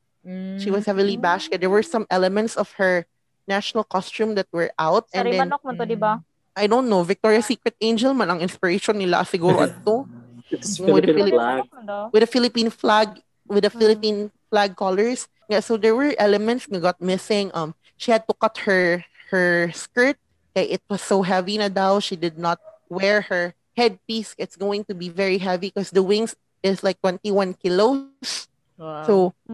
[0.60, 1.52] She was heavily bashed.
[1.56, 3.08] There were some elements of her
[3.48, 5.08] national costume that were out.
[5.12, 6.20] Sa and then, manok man to, di ba?
[6.56, 10.04] I don't know, Victoria's Secret Angel man ang inspiration nila siguro ato.
[10.52, 11.60] It's with the Philippine flag.
[11.64, 12.04] Manok man daw.
[12.12, 13.08] with the Philippine flag,
[13.48, 13.80] with the Mm.
[13.80, 14.20] Philippine
[14.52, 15.28] flag colors.
[15.48, 17.52] Yeah, so there were elements that got missing.
[17.56, 20.20] Um, she had to cut her her skirt.
[20.52, 22.00] Okay, it was so heavy na daw.
[22.04, 22.60] She did not
[22.92, 24.34] wear her headpiece.
[24.42, 26.34] It's going to be very heavy because the wings
[26.66, 28.50] is like 21 kilos.
[28.78, 29.06] Wow.
[29.06, 29.14] So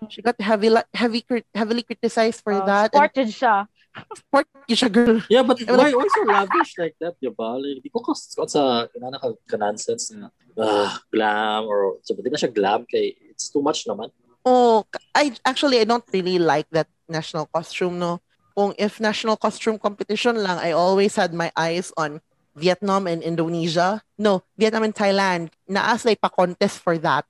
[0.10, 2.96] she got heavy, heavy, heavily criticized for Uh, that.
[2.96, 3.56] Sport jud siya.
[3.94, 5.18] And sport yun siya, girl.
[5.30, 7.56] Yeah, but Well, why why so lavish like that, di ba?
[7.62, 12.26] Like, di ko kas sa inana ka, ka nonsense na ah, glam or so di
[12.26, 14.10] na siya glam kay it's too much naman.
[14.44, 14.84] Oh,
[15.16, 18.20] I actually I don't really like that national costume no.
[18.58, 22.20] Kung if national costume competition lang, I always had my eyes on
[22.56, 24.02] Vietnam and Indonesia.
[24.18, 25.50] No, Vietnam and Thailand.
[25.70, 27.26] Naas like pa contest for that.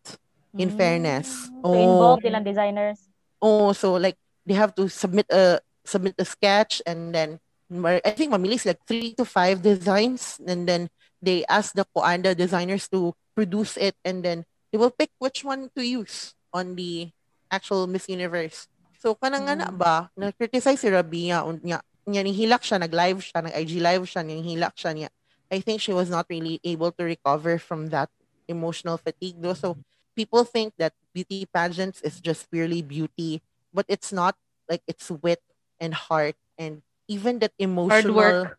[0.54, 0.78] In mm.
[0.78, 1.50] fairness.
[1.66, 2.30] So involved oh.
[2.30, 3.10] ilang designers.
[3.42, 7.40] Oh, so like they have to submit a submit a sketch and then
[7.74, 12.38] I think mamili sila like three to five designs and then they ask the Koanda
[12.38, 17.10] designers to produce it and then they will pick which one to use on the
[17.50, 18.68] actual Miss Universe.
[19.02, 19.78] So kanang na mm.
[19.80, 21.66] ba, na-criticize si Rabia und
[22.08, 25.10] niya, niya nihilak siya, nag-live siya, nag-IG live siya, nihilak siya niya.
[25.52, 28.10] I think she was not really able to recover from that
[28.48, 29.54] emotional fatigue though.
[29.54, 29.78] So
[30.16, 33.42] people think that beauty pageants is just purely beauty,
[33.74, 34.36] but it's not
[34.70, 35.42] like it's wit
[35.80, 38.58] and heart and even that emotional hard work.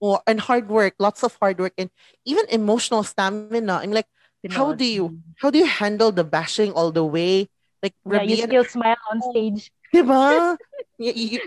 [0.00, 1.88] or and hard work, lots of hard work and
[2.28, 3.80] even emotional stamina.
[3.80, 4.06] I'm like,
[4.50, 7.48] how do you how do you handle the bashing all the way?
[7.82, 9.72] Like Yeah, you Rabia, still smile on stage.
[9.94, 10.58] diba?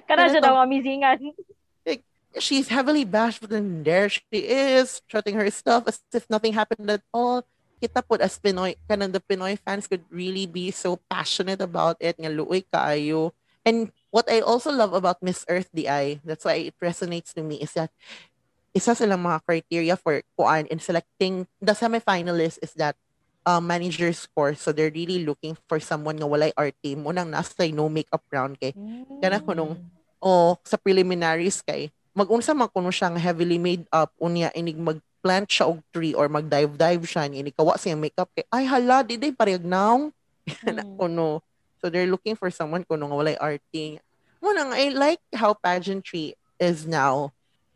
[0.05, 1.33] Kana siya daw amizingan.
[2.37, 6.85] she's heavily bashed, but then there she is, shutting her stuff as if nothing happened
[6.89, 7.41] at all.
[7.79, 12.19] kita po as Pinoy, kanang the Pinoy fans could really be so passionate about it,
[12.19, 13.31] nga luoy kaayo.
[13.63, 17.63] And what I also love about Miss Earth DI, that's why it resonates to me,
[17.63, 17.89] is that
[18.75, 22.93] isa silang mga criteria for kuan in selecting the semifinalists is that
[23.49, 24.53] um, manager score.
[24.53, 26.93] So they're really looking for someone nga walay arte.
[26.93, 28.77] Munang nasa no makeup round kay.
[29.17, 29.73] Kana ko nung
[30.21, 35.47] o sa preliminaries kay mag-unsa man kuno siya nga heavily made up unya inig mag-plant
[35.47, 39.31] siya og tree or mag-dive-dive siya ni kawa siya makeup kay ay hala di day
[39.31, 40.11] parehag now
[40.49, 40.97] Mm.
[40.97, 41.45] kuno
[41.77, 44.01] so they're looking for someone kuno nga walay arte
[44.41, 47.29] mo nang I like how pageantry is now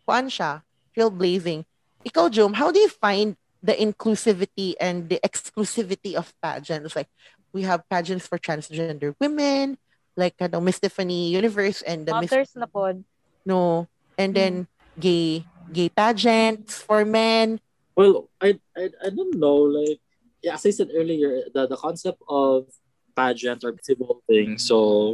[0.09, 0.65] kuan siya
[0.97, 1.69] trailblazing
[2.01, 7.07] ikaw Jom how do you find the inclusivity and the exclusivity of pageants like
[7.55, 9.79] we have pageants for transgender women
[10.19, 13.01] like ano, Miss Tiffany Universe and the Miss Others na pod.
[13.47, 13.87] no
[14.19, 14.67] and then
[14.99, 17.57] gay gay pageants for men
[17.95, 19.69] Well, I, I I don't know.
[19.69, 20.01] Like,
[20.41, 22.65] yeah, as I said earlier, the the concept of
[23.13, 24.57] pageant or civil thing.
[24.57, 25.13] So,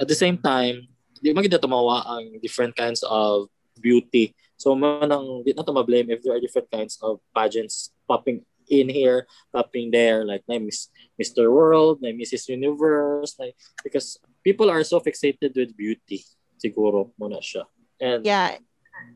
[0.00, 0.88] at the same time,
[1.20, 4.32] di maganda tumawa ang different kinds of beauty.
[4.56, 8.88] So, manang di na to ma-blame if there are different kinds of pageants popping in
[8.88, 10.88] here, popping there, like na Miss
[11.20, 11.52] Mr.
[11.52, 12.48] World, na Mrs.
[12.48, 16.24] Universe, like, because people are so fixated with beauty.
[16.58, 17.68] Siguro muna siya.
[18.00, 18.58] And yeah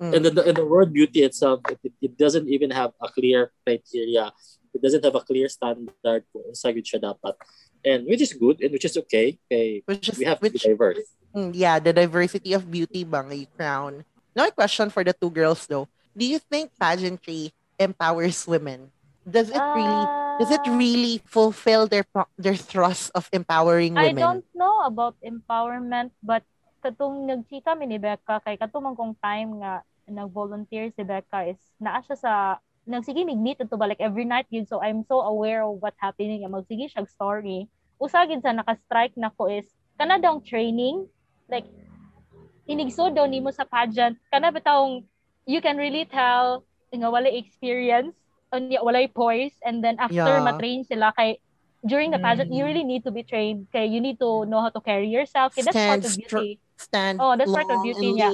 [0.01, 0.13] Mm.
[0.13, 4.29] and the, and the word beauty itself it, it doesn't even have a clear criteria
[4.77, 7.33] it doesn't have a clear standard kung unsa gyud siya dapat
[7.85, 10.57] and which is good and which is okay okay which is we have to be
[10.57, 11.01] which diverse
[11.33, 15.31] Mm, yeah the diversity of beauty ba nga crown now a question for the two
[15.31, 15.89] girls though.
[16.17, 18.91] Do you think pageantry empowers women?
[19.29, 22.05] Does it really does it Ah, really fulfill their
[22.39, 24.41] their thrust of empowering I women?
[24.41, 26.43] don't know about empowerment but
[26.81, 32.01] katong nagchika mi ni Becca kay katumang kong time nga nag-volunteer si Becca is naa
[32.03, 32.33] siya sa
[32.89, 34.65] nagsige mignit ito ba like every night yun.
[34.67, 37.69] So I'm so aware of what happening nga magsige siya story.
[38.01, 39.69] Usa gid sa naka-strike na ko is
[40.01, 41.05] kana daw training?
[41.47, 41.69] Like
[42.71, 45.03] inigso daw nimo sa pageant kana bitawng
[45.45, 46.63] you can really tell
[46.95, 48.15] nga walay experience
[48.55, 50.43] unya walay poise and then after Yeah.
[50.43, 51.39] matrain sila kay
[51.83, 52.71] during the pageant you Mm.
[52.71, 55.63] really need to be trained kay you need to know how to carry yourself kay
[55.67, 58.31] that's part Stand of str- beauty stand Oh, that's part of beauty niya.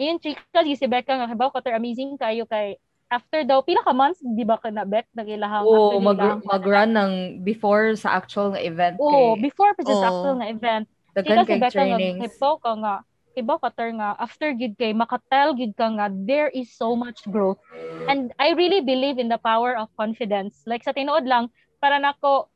[0.00, 4.22] Iyon, chika, si Becca nga, habaw ka amazing kayo kay after daw, pila ka months,
[4.22, 8.96] di ba ka na, Beck, nagilahang after mag, mag-run ng before sa actual nga event.
[8.96, 10.08] Oo, kay, before pa sa Oo.
[10.08, 10.84] actual nga event.
[11.10, 12.94] Chika si kay Becca nga, hibaw ka nga,
[13.40, 17.24] hibaw ka ter nga, after gid kay, makatel gid ka nga, there is so much
[17.26, 17.60] growth.
[18.06, 20.62] And I really believe in the power of confidence.
[20.66, 21.50] Like sa tinuod lang,
[21.80, 22.48] para nako,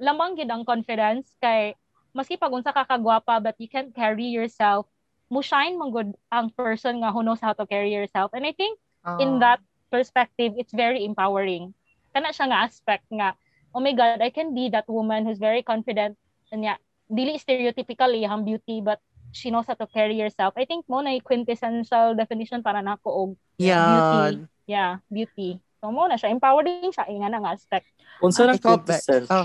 [0.00, 1.76] lamang gid ang confidence kay,
[2.16, 4.86] maski pag unsa ka kagwapa but you can't carry yourself,
[5.32, 8.28] mo shine man good ang person nga who knows how to carry yourself.
[8.34, 8.76] And I think
[9.18, 9.38] in Ah.
[9.40, 11.74] that perspective, it's very empowering.
[12.14, 13.36] Kana siya nga aspect nga,
[13.74, 16.16] oh my God, I can be that woman who's very confident.
[16.50, 16.76] And yeah,
[17.08, 19.00] dili stereotypical iyang beauty, but
[19.32, 20.54] she knows how to carry herself.
[20.56, 24.46] I think mo na yung quintessential definition para nako og yeah beauty.
[24.68, 25.50] Yeah, beauty.
[25.82, 27.90] So mo na siya, empowering siya, nga nga aspect.
[28.22, 28.62] unsa na Beck.
[28.62, 29.42] quintessential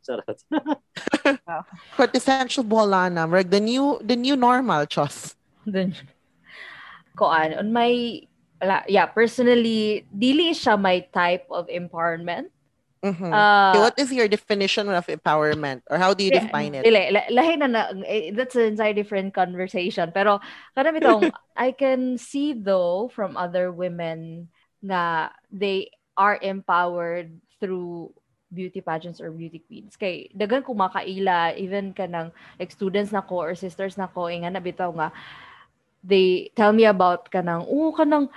[0.00, 0.38] charot
[1.92, 5.36] quintessential bolana like the new the new normal chos
[5.68, 5.92] Dun.
[7.16, 8.20] Koan, on my,
[8.88, 12.50] yeah, personally, dili siya my type of empowerment.
[13.04, 13.28] Mhm.
[13.28, 17.12] Uh, Okay, what is your definition of empowerment or how do you define it Dili,
[17.12, 20.08] la- lahi na na, eh, that's an entire different conversation.
[20.08, 20.40] Pero,
[20.72, 24.48] kada bitong, I can see though from other women
[24.80, 28.08] na they are empowered through
[28.48, 30.00] beauty pageants or beauty queens.
[30.00, 34.48] Kay, dagan kumakaila, even ka ng like, students na ko or sisters na ko, inga
[34.48, 35.12] na bitaw nga,
[36.00, 38.32] they tell me about kanang, oh, kanang,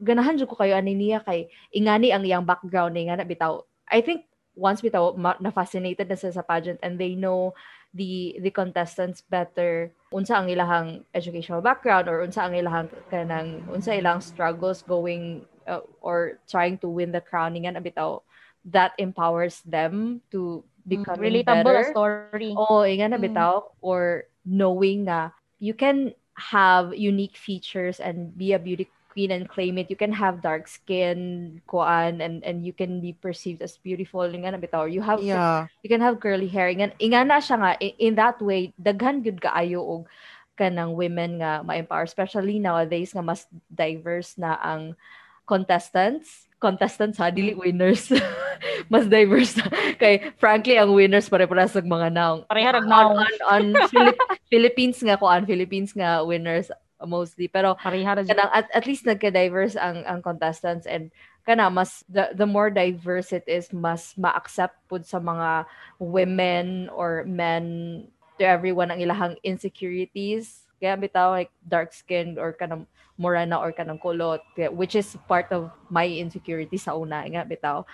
[0.00, 3.60] ganahan jud ko kayo ani niya kay ingani ang iyang background ni nga na bitaw.
[3.90, 7.52] I think once bitaw na fascinated na sa pageant and they know
[7.92, 13.96] the the contestants better unsa ang ilahang educational background or unsa ang ilahang kanang unsa
[13.96, 18.20] ilang struggles going uh, or trying to win the crowning na bitaw
[18.66, 21.90] that empowers them to become Relatable better.
[21.90, 22.54] story.
[22.58, 23.26] Oo, inga na Mm.
[23.30, 23.54] bitaw.
[23.82, 29.80] Or knowing na you can have unique features and be a beauty queen and claim
[29.80, 29.88] it.
[29.88, 34.28] You can have dark skin, kuan, and and you can be perceived as beautiful.
[34.28, 34.84] Inga na bitaw.
[34.84, 36.68] You have yeah you can have curly hair.
[36.68, 40.02] Inga, inga na siya nga, in, in that way, daghan good kaayo og
[40.60, 42.04] kanang women nga ma-empower.
[42.04, 44.92] Especially nowadays nga mas diverse na ang
[45.48, 46.44] contestants.
[46.60, 48.12] Contestants ha, dili winners.
[48.92, 49.72] mas diverse na.
[49.96, 52.40] Kay frankly, ang winners pare-parehas ng mga naong.
[52.44, 53.16] Pareharag on, naong.
[53.16, 56.68] on, on Philip- Philippines nga ko, Philippines nga winners
[57.04, 57.48] mostly.
[57.48, 61.12] Pero kanang at, at least nagka-diverse ang ang contestants and
[61.44, 65.66] kana mas the, the more diverse it is mas ma-accept pud sa mga
[66.00, 68.02] women or men
[68.40, 70.64] to everyone ang ilahang insecurities.
[70.80, 72.84] Kaya bitaw like dark skinned or kanang
[73.16, 77.84] morena or kanang kulot kaya- which is part of my insecurity sa una nga bitaw.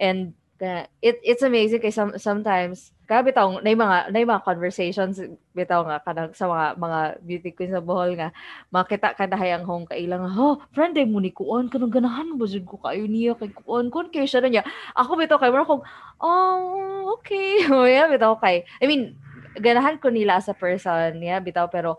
[0.00, 5.22] And uh, it it's amazing kay some, sometimes kaya bitaw na mga na mga conversations
[5.54, 8.34] bitaw nga kanang sa mga mga beauty queen sa Bohol nga
[8.74, 12.44] makita ka na hayang hong kailang ho friend ay mo ni kuon kanang ganahan ba
[12.50, 14.66] jud ko kayo niya kay kuon kun kay siya niya.
[14.98, 15.86] Ako bitaw kay mura kong
[16.20, 17.62] oh okay.
[17.72, 19.14] Oh yeah bitaw kay I mean
[19.56, 21.96] ganahan ko nila as a person yeah bitaw pero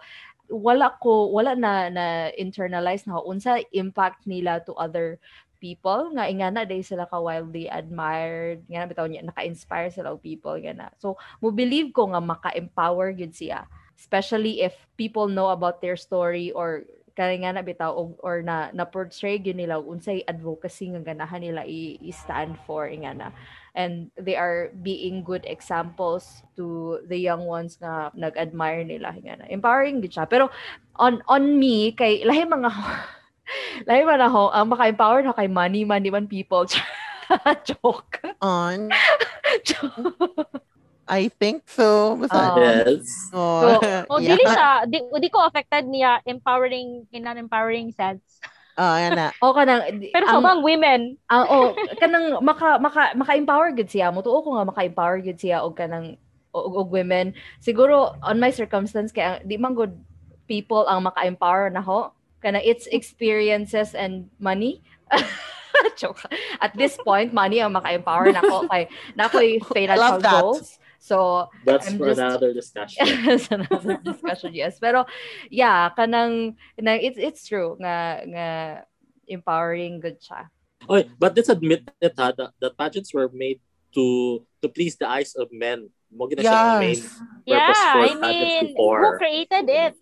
[0.48, 2.06] wala ko wala na na
[2.40, 5.20] internalize na unsa impact nila to other
[5.58, 10.22] people nga ingana day sila ka wildly admired nga na bitaw niya naka-inspire sila og
[10.24, 10.88] people nga na.
[11.02, 13.66] So mo believe ko nga maka-empower gyud siya
[13.98, 16.86] especially if people know about their story or
[17.18, 21.42] kaya nga na bitaw og- or na na portray gyud nila unsay advocacy nga ganahan
[21.42, 23.28] nila i-stand for nga na.
[23.74, 29.50] And they are being good examples to the young ones nga nag-admire nila nga na.
[29.50, 30.30] Empowering gid siya.
[30.30, 30.54] Pero
[31.02, 32.70] on on me kay lahi mga
[33.84, 36.64] lahi man ako ang maka-empower na kay money money man people
[37.68, 38.88] joke On,
[39.64, 40.16] joke
[41.08, 42.20] I think so.
[42.20, 43.08] Basta, Um, yes.
[43.32, 43.80] oh,
[44.12, 44.36] O, yeah.
[44.36, 48.44] dili siya, di, di ko affected niya empowering, in an empowering sense.
[48.76, 49.32] Oh, yan na.
[49.40, 54.12] o kanang Pero ang- sa mga women, ang oh kanang maka maka maka-empower gud siya
[54.12, 56.20] mo tuo ko nga maka-empower gud siya og kanang
[56.52, 59.96] og, og women siguro on my circumstance kay ang- di man good
[60.46, 64.82] people ang maka-empower na ho kanang it's experiences and money
[65.98, 66.26] Joke.
[66.60, 70.42] At this point, money ang maka-empower na ko kay na ko'y financial Love that.
[70.42, 70.80] goals.
[70.98, 73.06] So, That's I'm for just- another discussion.
[73.30, 74.82] It's another discussion, yes.
[74.82, 75.06] Pero
[75.54, 78.48] yeah, kanang, kanang it's it's true nga nga
[79.30, 80.50] empowering good siya.
[80.90, 83.62] Okay, but let's admit it ha, that, that pageants were made
[83.94, 85.90] to to please the eyes of men.
[86.10, 87.04] Mo main Yes.
[87.04, 87.04] purpose
[87.46, 89.00] yeah, for I mean, before.
[89.04, 89.94] who created it?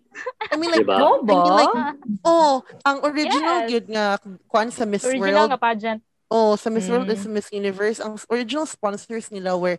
[0.51, 0.97] I mean, like, Diba?
[0.97, 1.75] No I mean, like,
[2.23, 3.71] oh, ang original Yes.
[3.71, 4.05] yun nga,
[4.47, 6.01] kwan sa Miss Original World, nga pageant.
[6.31, 7.13] oh, sa Miss World Mm.
[7.13, 9.77] and sa Miss Universe, ang original sponsors nila were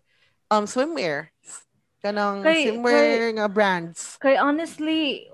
[0.49, 1.33] um swimwear.
[1.99, 4.15] Kanang Kay- swimwear nga brands.
[4.21, 5.27] Kay honestly,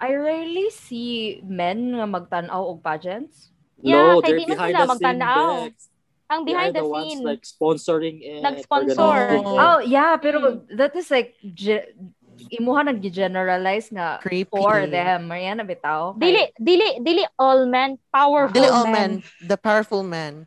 [0.00, 3.52] I rarely see men nga magtan-aw og pageants.
[3.78, 5.02] Yeah, no, kay they're di na behind sila the scene.
[5.04, 5.46] magtanaw.
[5.68, 5.76] Bex.
[6.32, 7.20] Ang behind the ones scene.
[7.22, 8.40] like sponsoring it.
[8.40, 9.44] Nag-sponsor.
[9.44, 11.36] Oh, yeah, pero that is like
[12.50, 14.50] imuha nag-generalize nga Creepy.
[14.50, 15.28] for them.
[15.28, 16.16] Mariana bitaw.
[16.16, 19.22] Kay- Dili, dili, dili all men, powerful Dili all men.
[19.22, 20.46] men, the powerful men.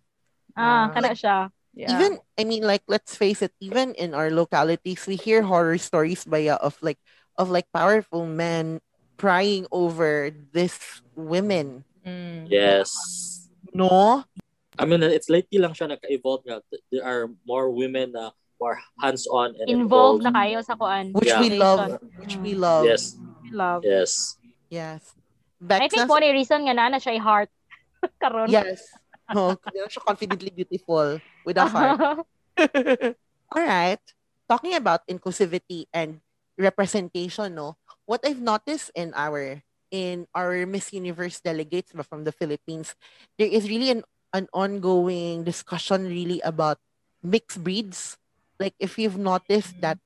[0.55, 0.93] Ah, Ah.
[0.93, 1.51] kana siya.
[1.75, 1.91] Yeah.
[1.91, 6.23] Even, I mean, like, let's face it, even in our localities, we hear horror stories
[6.23, 6.99] baya of like,
[7.36, 8.79] of like powerful men
[9.19, 10.79] prying over this
[11.19, 11.84] women.
[12.08, 12.47] Mm.
[12.47, 12.95] Yes.
[13.75, 14.23] No?
[14.79, 16.63] I mean, it's lately lang siya nagka-evolve nga.
[16.91, 20.24] There are more women na more hands-on and Involved involved.
[20.24, 21.12] na kayo sa kuan.
[21.12, 21.41] Which Yeah.
[21.41, 22.00] we love.
[22.20, 22.86] Which we love.
[22.88, 23.15] Yes.
[23.52, 23.82] Love.
[23.84, 24.38] Yes.
[24.72, 25.02] Yes.
[25.65, 27.50] I think ni reason nga na siya heart.
[28.22, 28.50] Karon.
[28.50, 28.84] Yes.
[29.34, 32.26] Oh, siya confidently beautiful with a heart.
[33.52, 34.02] All right.
[34.46, 36.22] Talking about inclusivity and
[36.58, 37.78] representation, no.
[38.06, 42.94] What I've noticed in our in our Miss Universe delegates but from the Philippines,
[43.41, 46.78] there is really an an ongoing discussion really about
[47.26, 48.18] mixed breeds.
[48.60, 49.82] Like if you've noticed mm-hmm.
[49.82, 49.98] that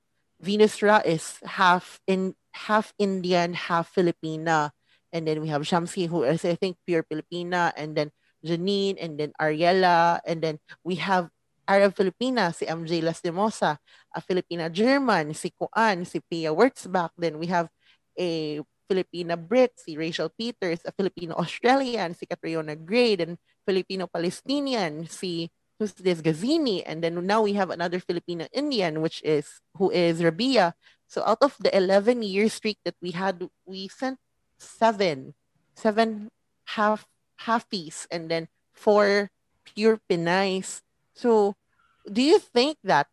[0.41, 4.71] Venus Ra is half in half Indian, half Filipina,
[5.11, 8.11] and then we have Shamsi who is I think pure Filipina, and then
[8.45, 11.29] Janine, and then Ariella, and then we have
[11.69, 13.77] Arab Filipina, si MJ Lastimosa,
[14.15, 17.69] a Filipina German, si Kuan, si Pia Wurtzbach, then we have
[18.17, 18.57] a
[18.89, 25.45] Filipina Brit, si Rachel Peters, a Filipino Australian, si Catriona Gray, and Filipino Palestinian, si
[25.79, 30.21] who's this Gazini, and then now we have another Filipino Indian, which is who is
[30.21, 30.75] Rabia.
[31.07, 34.19] So out of the 11 year streak that we had, we sent
[34.59, 35.33] seven,
[35.73, 36.27] seven
[36.75, 37.07] half
[37.47, 39.31] halfies, and then four
[39.63, 40.83] pure Pinays.
[41.15, 41.55] So,
[42.03, 43.07] do you think that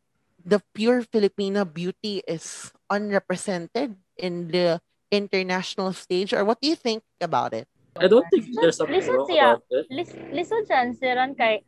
[0.44, 7.02] the pure Filipino beauty is unrepresented in the international stage, or what do you think
[7.20, 7.66] about it?
[7.96, 9.48] I don't think there's something Listen wrong siya.
[9.56, 9.86] about it.
[9.88, 11.64] Lis- listen dyan, si Ron, kay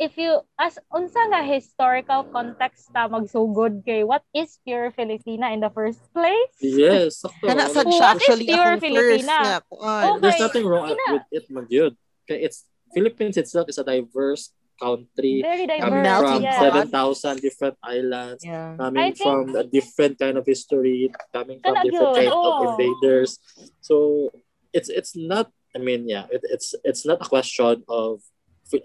[0.00, 5.60] if you, as unsa nga historical context ta magsugod kay what is pure Filipina in
[5.60, 6.56] the first place?
[6.64, 7.20] Yes.
[7.20, 7.44] sakto.
[7.44, 9.36] Kana sad siya is actually pure first Filipina?
[9.44, 9.56] nga.
[9.68, 10.04] kuan.
[10.16, 10.20] Okay.
[10.24, 11.06] There's nothing wrong Ina.
[11.12, 11.92] with it, magyud.
[12.24, 12.64] Okay, it's
[12.96, 16.56] Philippines itself is a diverse country Very coming diverse, from yes.
[16.56, 18.80] seven- 7,000 different islands, Yeah.
[18.80, 22.40] coming I think- from a different kind of history, coming from different yun, kind of
[22.40, 22.64] oo.
[22.72, 23.36] invaders.
[23.84, 24.32] So
[24.72, 25.52] it's it's not.
[25.76, 28.24] I mean, yeah, it, it's it's not a question of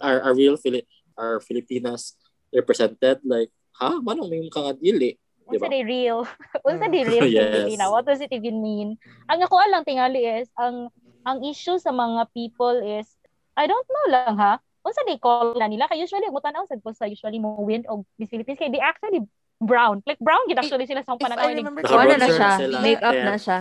[0.01, 0.85] are, are real Fili-
[1.15, 2.15] are Filipinas
[2.49, 5.69] represented like ha manong may ka nga dili Unsa Diba?
[5.69, 6.25] di real?
[6.65, 6.91] Unsa Mm.
[6.91, 7.45] di real Yes.
[7.69, 7.85] Filipina?
[7.87, 8.97] What does it even mean?
[9.29, 10.89] Ang ako lang tingali is ang
[11.21, 13.05] ang issue sa mga people is
[13.53, 14.57] I don't know lang ha.
[14.81, 17.85] Unsa di call na nila kay usually mo tanaw sad ko sa usually mo win
[17.85, 19.21] og Miss Philippines kay they actually
[19.55, 20.01] brown.
[20.03, 21.61] Like brown gid actually sila sa If I pananaw ni.
[21.61, 21.77] Ano
[22.11, 22.49] na siya?
[22.57, 22.77] sila.
[22.81, 23.25] Make up Yeah.
[23.27, 23.57] na siya.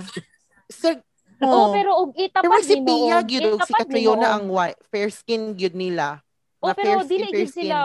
[0.66, 1.04] Sir,
[1.36, 3.26] Oh, oh, pero og pero itapat si ni Pia mo.
[3.26, 6.24] gyud og si Catriona ang white, fair skin gyud nila.
[6.64, 7.78] Oh, Mga pero dili gid sila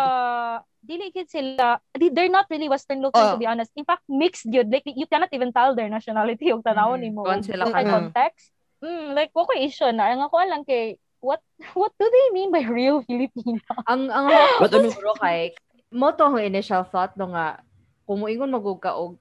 [0.80, 3.36] dili gid sila they're not really western looking Oh.
[3.36, 3.76] to be honest.
[3.76, 4.72] In fact, mixed gyud.
[4.72, 7.22] Like you cannot even tell their nationality og tanawon Mm, nimo.
[7.28, 8.08] kuwan sila kanon.
[8.16, 8.56] context.
[8.80, 11.44] Mm, like wako issue na ang ako lang kay what
[11.76, 13.60] what do they mean by real Filipino?
[13.84, 14.32] Ang ang
[14.64, 15.52] But I mean- siguro kay
[15.92, 17.60] mo to ang initial thought no nga
[18.08, 19.20] kung moingon magug ka og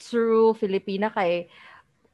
[0.00, 1.52] true Filipina kay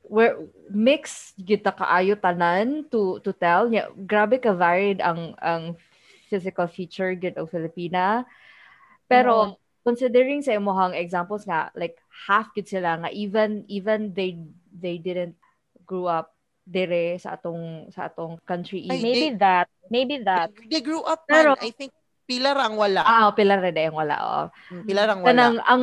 [0.02, 0.34] where
[0.66, 5.78] mix kita kaayo tanan to to tell nya grabe ka varied ang ang
[6.30, 8.22] physical feature gid og Filipina
[9.04, 11.98] pero considering sa imong examples nga like
[12.30, 14.38] half gid sila nga even even they
[14.70, 15.34] they didn't
[15.82, 16.30] grew up
[16.62, 20.54] dire sa atong sa atong country Ay, maybe that, maybe that.
[20.70, 21.66] They grew up Pero- man.
[21.66, 21.90] I think
[22.30, 23.02] pila ra ang wala.
[23.02, 24.44] ah pila rin ang wala oh.
[24.70, 25.30] Mm, Pila ra ang wala.
[25.34, 25.82] kanang ang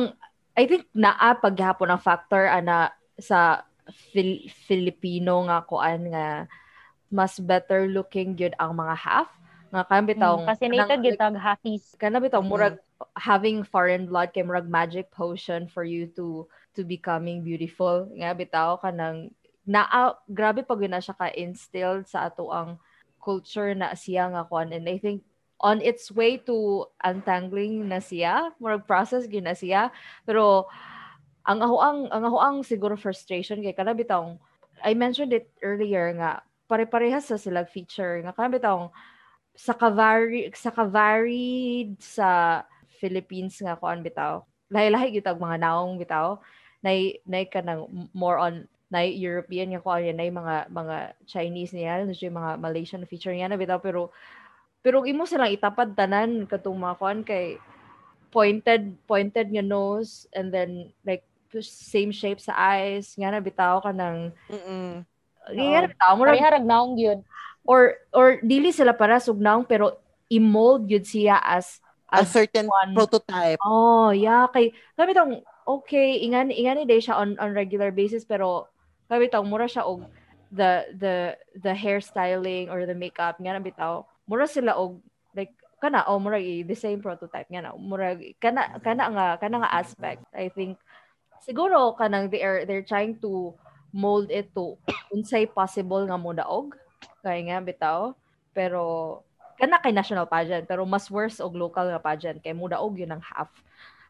[0.56, 2.88] I think naa paghapon ang factor ana
[3.20, 3.68] sa
[4.12, 6.48] Fil- Filipino nga kuan nga
[7.12, 9.28] mas better looking gyud ang mga half
[9.68, 11.92] nga kan bitaw Mm, fascinated gyud tag hackies.
[12.00, 12.48] kana bitaw Mm.
[12.48, 12.76] murag
[13.14, 18.80] having foreign blood kay murag magic potion for you to to becoming beautiful nga bitaw
[18.80, 19.28] kanang
[19.68, 22.80] naa grabe pag na siya ka instilled sa ato ang
[23.20, 25.20] culture na siya nga kuan and I think
[25.60, 29.92] on its way to untangling na siya murag process gyud na siya
[30.24, 30.64] pero
[31.44, 34.32] ang ako ang ang ako ang siguro frustration kay kana bitaw
[34.80, 36.40] I mentioned it earlier nga
[36.70, 38.88] pare-parehas sa sila feature nga kana bitaw
[39.58, 42.62] sa kavari sa kavari sa
[43.02, 46.38] Philippines nga kuan bitaw lahi-lahi ang mga naong bitaw
[46.78, 50.96] nay nay kanang more on na European nga kuan nay mga mga
[51.26, 54.14] Chinese niya na mga Malaysian feature niya na bitaw pero
[54.78, 57.58] pero imo silang itapad tanan katong mga kuan kay
[58.30, 61.26] pointed pointed nga nose and then like
[61.64, 65.02] same shape sa eyes nga na bitaw ka ng Mm-mm.
[65.50, 67.20] nga na bitaw murag Pareha rag naong gyud.
[67.68, 70.00] Or or dili sila para sugnaong pero
[70.32, 72.96] i-mold yun siya as A as certain one.
[72.96, 73.60] prototype.
[73.60, 74.48] oh yeah.
[74.48, 78.64] Kay kami tong okay ingan ingani day siya on on regular basis pero
[79.12, 80.08] kami tong mura siya og
[80.48, 84.08] the the the hairstyling or the makeup nga na bitaw.
[84.24, 85.04] Mura sila og
[85.36, 85.52] like
[85.84, 87.76] kana oh mura i- the same prototype nga na.
[87.76, 90.80] Mura kana kana nga kana nga aspect i think.
[91.44, 93.52] Siguro kanang they are they're trying to
[93.92, 94.80] mold it to
[95.12, 96.72] unsay possible nga mo daog
[97.20, 98.12] kay nga bitaw.
[98.52, 98.82] Pero
[99.54, 103.10] kana kay national pageant pero mas worse og local nga pageant kay mo daog yun
[103.10, 103.50] ang half.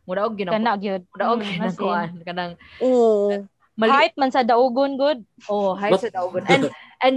[0.05, 1.05] Mo daog yun ang Kana gyud.
[1.05, 3.33] mo daog Mm, yun as ang kuan kanang Oh.
[3.75, 5.21] mali Hype man sa daugon good.
[5.47, 6.45] oh high But- sa daogon.
[6.53, 6.65] And
[6.99, 7.17] and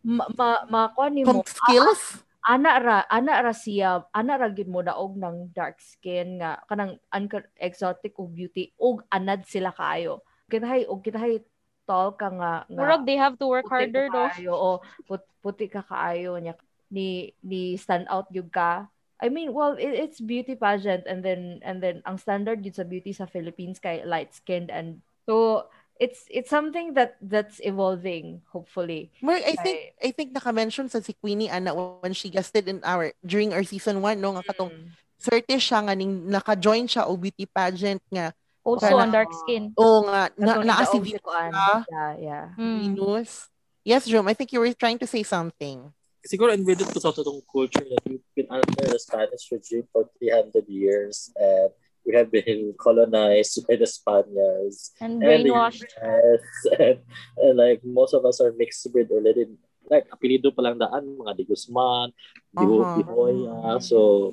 [0.00, 4.66] ma, ma, ma kuan nimo Kung skills, ana ra ana ra siya ana ra gid
[4.66, 10.20] mo daog ng dark skin nga kanang unco- exotic og beauty og anad sila kaayo.
[10.48, 11.38] Kitahay og kitahay
[11.86, 14.18] tall ka nga nga Murag they have to work harder ka no.
[14.30, 14.68] kaayo, o
[15.06, 16.54] put, puti ka kaayo nya
[16.92, 18.86] ni ni stand out gyud ka
[19.22, 22.82] I mean, well, it, it's beauty pageant and then and then ang standard yun sa
[22.82, 24.98] beauty sa Philippines kay light skinned and
[25.30, 25.70] so
[26.02, 29.14] it's it's something that that's evolving hopefully.
[29.22, 31.70] Mer, I think I think naka-mention sa si Queenie Ana
[32.02, 34.90] when she guested in our during our season 1 no nga katong Mm.
[35.22, 39.74] swerte siya nga ning naka-join siya o beauty pageant nga Also Kana- on dark skin.
[39.74, 41.50] o nga na, Katong naa si nidaog si Kuan.
[41.90, 42.44] Yeah, yeah.
[42.54, 42.94] Mm.
[42.94, 43.50] Venus.
[43.82, 45.90] Yes, Jerome, I think you were trying to say something.
[46.22, 50.62] siguro invaded ko sa itong culture that we've been under the Spanish regime for 300
[50.70, 51.74] years and
[52.06, 55.82] we have been colonized by the Spaniards And and the brainwashed.
[55.98, 56.46] US
[56.78, 56.98] and,
[57.42, 59.50] and like most of us are mixed breed already
[59.90, 62.14] like apelido pa lang daan mga de Guzman,
[62.54, 62.94] de Uh-huh.
[62.94, 63.82] de Hoya.
[63.82, 64.30] so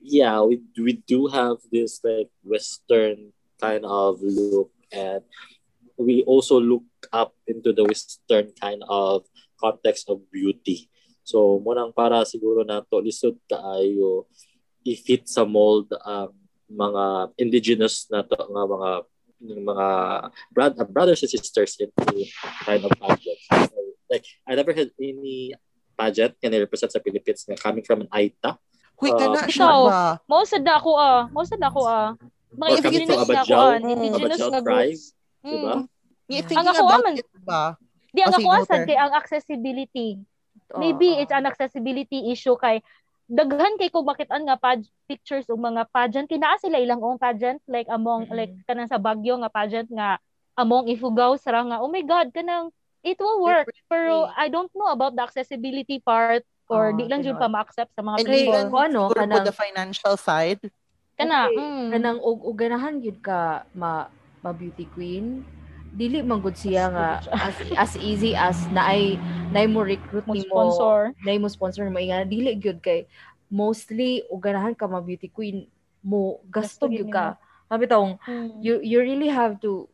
[0.00, 5.22] yeah we we do have this like western kind of look and
[5.96, 9.24] we also look up into the western kind of
[9.56, 10.88] context of beauty
[11.24, 14.28] so munang para siguro na to lisod kaayo
[14.86, 16.30] i-fit sa mold ang
[16.70, 18.90] mga indigenous na to nga mga
[19.42, 19.88] mga
[20.50, 22.24] brad- uh, brothers and sisters into
[22.64, 23.44] kind of pageants.
[23.50, 23.76] So,
[24.10, 25.52] like I never had any
[25.94, 28.56] pageant can represent sa Philippines nga coming from an Aita
[28.96, 30.16] Huy, Uh, kana siya ba?
[30.24, 31.28] Most sa ako ah.
[31.28, 32.16] Most sa ako ah.
[32.56, 33.76] Mga Or coming indigenous from ah.
[34.16, 35.04] Abadjao na tribe, groups.
[35.42, 35.74] diba?
[35.76, 35.82] Mm.
[36.26, 37.64] Yeah, Ang thinking ako about man- it ba?
[38.10, 38.82] Di ang Oh, ako asad Walter.
[38.82, 40.08] kay ang accessibility.
[40.74, 41.20] Maybe oo.
[41.20, 42.80] it's an accessibility issue kay
[43.28, 46.98] daghan kay ko bakit an nga pag pictures og mga pageant kay naa sila ilang
[46.98, 48.34] own pageant like among Mm-mm.
[48.34, 50.18] like kanang sa Baguio nga pageant nga
[50.54, 52.70] among Ifugao sara nga oh my god kanang
[53.02, 57.22] it will work pero I don't know about the accessibility part or Oh, di lang
[57.22, 60.58] jud pa ma-accept sa mga And even kung ano, kanang- the financial side.
[61.16, 61.88] Kana Okay, mm.
[61.96, 64.06] kanang og og ganahan gyud ka ma
[64.44, 65.42] ma beauty queen
[65.96, 69.16] dili man gud siya nga as as easy as naay
[69.48, 73.08] naay mo recruit mo nimo sponsor naay mo sponsor mo inga dili gyud kay
[73.48, 75.64] mostly og ganahan ka ma beauty queen
[76.04, 78.60] mo gasto gyud ka sabi taong Mm.
[78.60, 79.88] you you really have to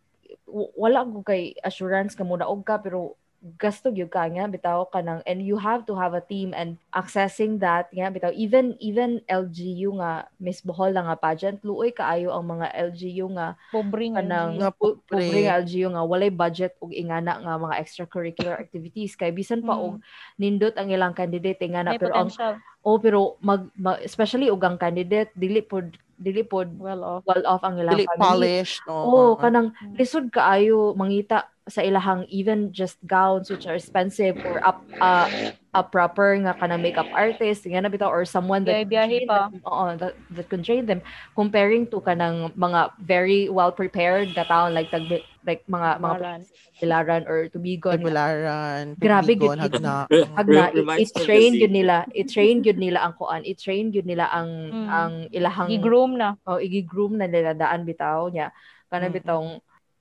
[0.53, 5.03] wala ko kay assurance ka mo daog ka pero gasto gyud ka nga bitaw ka
[5.03, 9.19] nang and you have to have a team and accessing that nga bitaw even even
[9.27, 14.63] LGU nga Miss Bohol nga pageant luoy kaayo ang mga LGU nga pobre nga kanang
[14.63, 15.03] Nga pobre.
[15.11, 19.75] pobre nga LGU nga walay budget ug ingana nga mga extracurricular activities kay bisan pa
[19.75, 19.83] Mm.
[19.83, 19.95] og
[20.37, 24.63] nindot ang ilang candidate ingana may pero ang potential oh pero mag, mag especially og
[24.63, 28.79] ang candidate dili pod dili pod well off well off ang ilang Dili family polished.
[28.87, 28.95] No?
[29.03, 29.99] Oo, kanang Mm.
[29.99, 35.31] lisod kaayo mangita sa ilahang even just gowns which are expensive or up uh,
[35.71, 39.47] a proper nga kanang makeup artist nga na bitaw or someone that can train pa.
[39.47, 41.01] them, oo, that, that can train them
[41.33, 45.07] comparing to kanang mga very well prepared na taon like tag
[45.47, 46.41] like mga mga Maran.
[46.83, 48.85] pilaran or tubigon Tagularan.
[48.99, 50.11] Grabe, gid- hagna.
[50.35, 53.95] Agna, Re- reminds me of i-train the yun nila, i-train yun nila ang kuan, i-train
[53.95, 54.89] yun nila ang Mm.
[54.91, 58.51] ang ilahang gi-groom na o igi-groom na nila daan bitaw niya
[58.91, 59.19] kanang Mm.
[59.23, 59.51] bitawng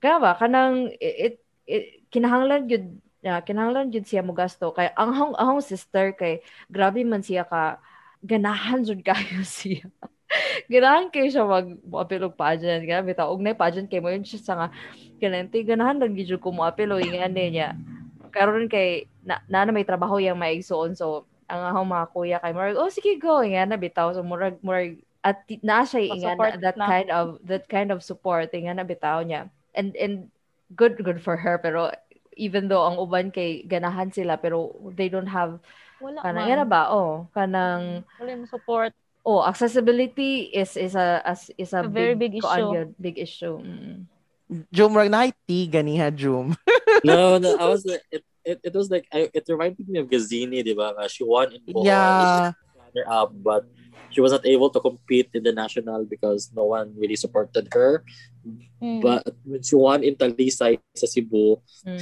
[0.01, 1.35] kaya ba kanang it, it,
[2.11, 2.85] kinahanglan gyud
[3.21, 7.45] ya kinahanglan gyud siya mo gasto kay ang hong ang sister kay grabe man siya
[7.45, 7.77] ka
[8.21, 9.89] ganahan jud kayo siya.
[10.71, 12.85] Ganahan kay siya mag moapil og pageant.
[12.85, 14.67] Kaya bitaw og na pageant kay mo yun siya sa nga
[15.19, 17.75] kanang ganahan lang gyud ko mo apil o ingan niya.
[18.31, 20.95] Karon kay na, na, na may trabaho yang maigsoon.
[20.95, 23.43] So ang akong mga kuya kay murag oh sige go.
[23.43, 24.15] Ingan na bitaw.
[24.15, 26.87] So murag murag at naa siya ingan that na.
[26.87, 28.55] kind of that kind of support.
[28.55, 29.51] Ingan na bitaw niya.
[29.75, 30.31] And and
[30.75, 31.91] good good for her pero
[32.35, 35.59] even though ang uban kay ganahan sila pero they don't have
[35.99, 38.91] wala kanang man ba oh kanang wala mo support
[39.27, 42.73] oh accessibility is is a as is a, A very big kuan issue.
[42.73, 44.07] yun, big issue mm.
[44.67, 46.51] Jum, rag na ti ganiha, Jum.
[47.07, 50.11] no, no, I was like, it, it, it was like, I, it reminded me of
[50.11, 50.91] Gazini, di ba?
[51.07, 51.87] She won in Bohol.
[51.87, 52.51] Yeah.
[53.07, 53.63] up, but
[54.11, 58.03] she was not able to compete in the national because no one really supported her.
[58.81, 59.01] Mm.
[59.01, 61.57] But when she won in Talisay sa Cebu,
[61.87, 61.99] Mm.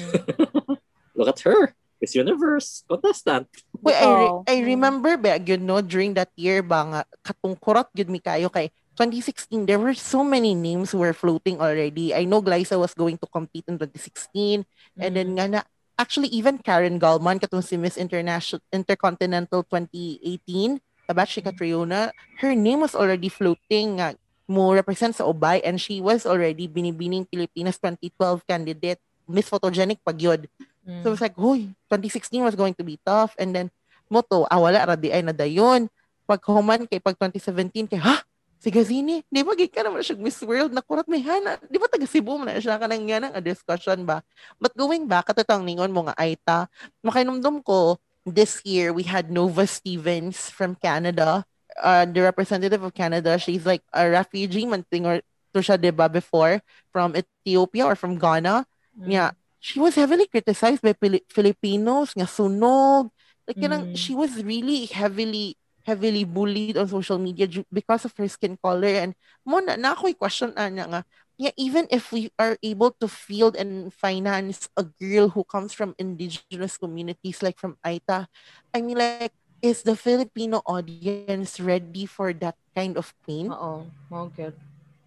[1.18, 1.74] look at her.
[2.00, 3.48] Miss Universe contestant.
[3.84, 4.66] Wait, I, re- I Mm.
[4.72, 9.68] remember ba, you know, during that year ba nga, katungkurat yun mi kayo kay 2016,
[9.68, 12.16] there were so many names who were floating already.
[12.16, 14.64] I know Glyza was going to compete in 2016.
[15.00, 15.62] And then nga na,
[16.00, 20.80] actually even Karen Gallman, katong si Miss International Intercontinental 2018,
[21.10, 24.14] kabat si Catriona, her name was already floating nga
[24.46, 30.22] mo represent sa Ubay and she was already binibining Pilipinas 2012 candidate Miss Photogenic pag
[30.22, 30.46] yun.
[30.86, 31.02] Mm.
[31.02, 33.38] So it was like, hoy, 2016 was going to be tough.
[33.38, 33.68] And then,
[34.10, 35.86] moto, ah, wala, radi ay na dayon.
[36.26, 38.26] Pag human kay pag 2017, kay, ha?
[38.60, 41.56] Si Gazini, di ba gay ka naman siya Miss World, nakurat may hana.
[41.64, 44.20] Di ba taga Cebu mo na siya ka nang yan ang discussion ba?
[44.60, 46.68] But going back, katotang ningon mo nga, Aita,
[47.00, 48.02] makinumdum ko,
[48.34, 51.46] this year, we had Nova Stevens from Canada,
[51.82, 53.38] uh, the representative of Canada.
[53.38, 55.22] She's like a refugee, manting or
[55.54, 56.62] to siya, di ba, before,
[56.94, 58.66] from Ethiopia or from Ghana.
[59.00, 59.10] Mm.
[59.10, 63.10] Yeah, she was heavily criticized by Pili- Filipinos nga sunog.
[63.48, 63.98] Like, kanang, Mm.
[63.98, 65.58] she was really heavily
[65.90, 69.10] heavily bullied on social media because of her skin color.
[69.10, 71.02] And mo na, na ako'y question ana nga,
[71.40, 75.96] yeah, even if we are able to field and finance a girl who comes from
[75.96, 78.28] indigenous communities like from Aita,
[78.76, 79.32] I mean like,
[79.64, 83.48] is the Filipino audience ready for that kind of pain?
[83.48, 84.54] Oo, mao gyud.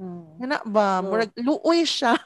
[0.01, 0.25] Mm.
[0.41, 0.89] Nga ba?
[0.99, 2.17] So- Murag, luoy siya.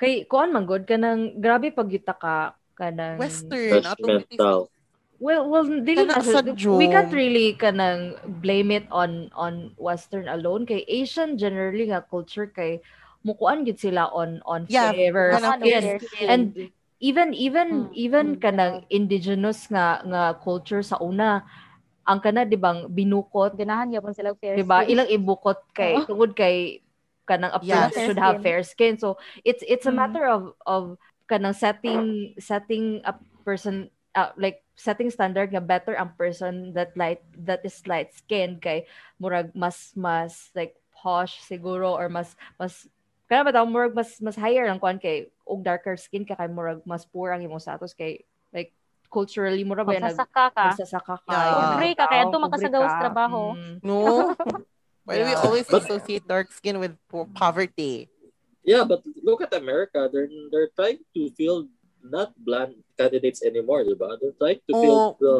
[0.00, 3.86] Kay kuan man gud kanang grabe pag yuta ka kanang Western.
[3.86, 4.66] Judgmental.
[5.20, 6.40] Well, well, dili Kana na sa
[6.80, 12.48] we can't really kanang blame it on on Western alone kay Asian generally nga culture
[12.48, 12.80] kay
[13.26, 15.12] mukuan gid sila on on Yeah, skin.
[15.60, 16.28] fair skin.
[16.30, 21.44] And even even Mm, even mm, kanang indigenous nga nga culture sa una
[22.08, 24.90] ang kana di bang binukot ganahan yapon sila fair di ba skin.
[24.90, 26.04] ilang ibukot kay Oo.
[26.04, 26.82] tungod kay
[27.28, 27.94] kanang a Yes.
[28.02, 28.42] should Fair have skin.
[28.42, 29.14] fair skin so
[29.46, 29.94] it's it's a Mm.
[29.94, 30.98] matter of of
[31.30, 33.14] kanang setting setting a
[33.46, 38.58] person uh, like setting standard nga better ang person that light that is light skinned
[38.58, 38.82] kay
[39.22, 42.90] murag mas mas like posh siguro or mas mas
[43.30, 46.50] kaya ba daw murag mas mas higher ang kwan kay og darker skin ka kay
[46.50, 48.74] murag mas poor ang imong status kay like
[49.06, 50.64] culturally mo ra ba nag Magsasaka ka.
[50.74, 51.34] nagsasaka ka.
[51.82, 51.94] Yeah.
[51.98, 52.70] ka, kaya doon ka sa
[53.06, 53.58] trabaho.
[53.58, 53.76] Mm.
[53.82, 53.98] No.
[55.06, 58.06] Why do we always But- associate dark skin with po- poverty?
[58.62, 60.06] Yeah, but look at America.
[60.12, 61.66] They're they're trying to field
[62.04, 64.14] not blonde candidates anymore, diba?
[64.20, 65.36] They're trying to field the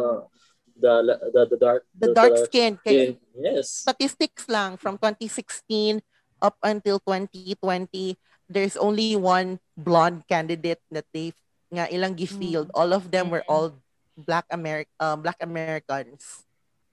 [0.74, 0.94] the
[1.30, 2.80] the, the dark The dark skin.
[2.80, 3.22] Kaya skin.
[3.36, 3.84] Yes.
[3.86, 6.00] statistics lang from 2016
[6.42, 8.16] up until 2020,
[8.48, 11.32] there's only one blonde candidate that they
[11.70, 12.68] nga ilang gifield.
[12.74, 13.78] All of them were all
[14.18, 16.44] black Ameri- uh, black Americans.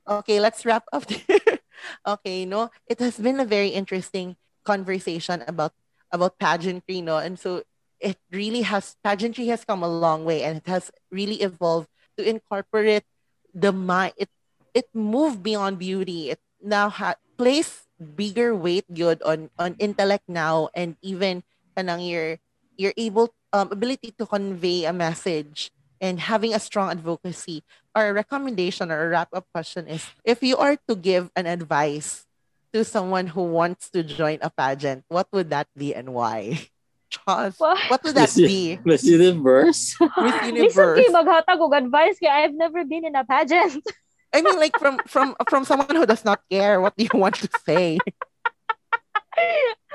[0.08, 1.04] Okay, let's wrap up.
[2.08, 5.74] okay, no, it has been a very interesting conversation about
[6.14, 7.64] about pageantry, no, and so
[8.00, 12.24] it really has pageantry has come a long way, and it has really evolved to
[12.24, 13.04] incorporate
[13.52, 14.14] the mind.
[14.16, 14.30] It
[14.78, 16.30] it moved beyond beauty.
[16.32, 21.44] It now ha- place bigger weight good on on intellect now, and even
[21.78, 22.38] kanang your
[22.78, 25.70] you're able um, ability to convey a message
[26.00, 27.64] and having a strong advocacy.
[27.98, 32.26] Our recommendation or a wrap up question is: If you are to give an advice
[32.74, 36.70] to someone who wants to join a pageant, what would that be and why?
[37.10, 37.80] Chas, What?
[37.88, 38.78] what would that Miss, be?
[38.84, 39.96] Miss Universe.
[39.96, 41.00] Miss Listen Universe.
[41.00, 43.80] kayo maghatag og advice kaya I've never been in a pageant.
[44.34, 46.82] I mean, like from from from someone who does not care.
[46.82, 47.98] What do you want to say?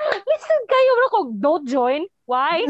[0.03, 2.01] Listen kayo bro kung don't join.
[2.25, 2.65] Why?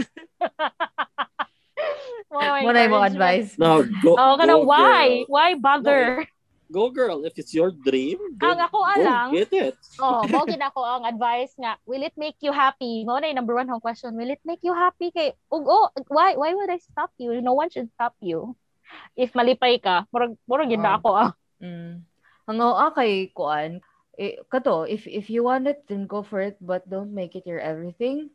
[2.33, 3.13] Why Mo na yung encouragement?
[3.13, 3.49] advice.
[3.59, 4.17] No, go.
[4.17, 4.81] Oh, kana go, why?
[4.81, 5.25] girl.
[5.29, 6.25] Why bother?
[6.73, 7.21] Go girl.
[7.21, 9.77] If it's your dream, Ang ako go alang, get it.
[10.01, 13.05] oh, mo gid ako ang advice nga, will it make you happy?
[13.05, 16.33] Mo na number one hong question, will it make you happy kay ug oh, why
[16.33, 17.37] why would I stop you?
[17.45, 18.57] No one should stop you.
[19.13, 20.97] If malipay ka, murag murag gid Oh.
[20.97, 21.29] ako ah.
[21.63, 22.03] Mm.
[22.49, 23.79] Ang oo kay kuan,
[24.19, 27.47] eh, kato, if if you want it, then go for it, but don't make it
[27.47, 28.29] your everything.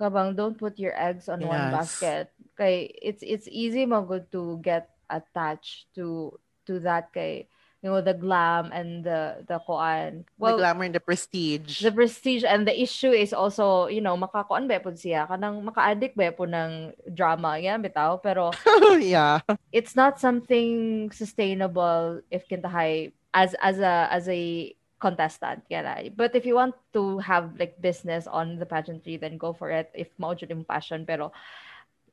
[0.00, 1.70] Kabang don't put your eggs on one Yes.
[1.70, 2.34] basket.
[2.58, 6.34] Kay it's it's easy magod to get attached to
[6.66, 7.46] to that kay
[7.82, 10.24] you know the glam and the the kuan.
[10.38, 11.82] the glamour and the prestige.
[11.82, 16.14] the prestige and the issue is also, you know, makakuan ba po siya, kanang maka-addict
[16.14, 18.54] ba po ng drama, yan bitaw, pero
[19.02, 19.42] yeah.
[19.74, 24.72] it's not something sustainable if kintahay as as a as a
[25.02, 25.82] contestant yeah
[26.14, 29.90] but if you want to have like business on the pageantry then go for it
[29.98, 31.34] if mao jud passion pero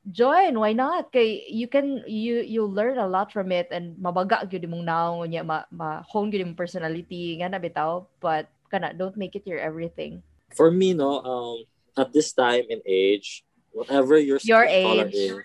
[0.08, 4.48] join why not kay you can you you learn a lot from it and mabaga
[4.48, 8.96] gyud imong naong nya ma, ma hone gyud imong personality nga na bitaw but kana
[8.96, 10.24] don't make it your everything
[10.56, 11.62] For me, no, um,
[11.94, 15.14] at this time and age, whatever your Your age.
[15.14, 15.38] is,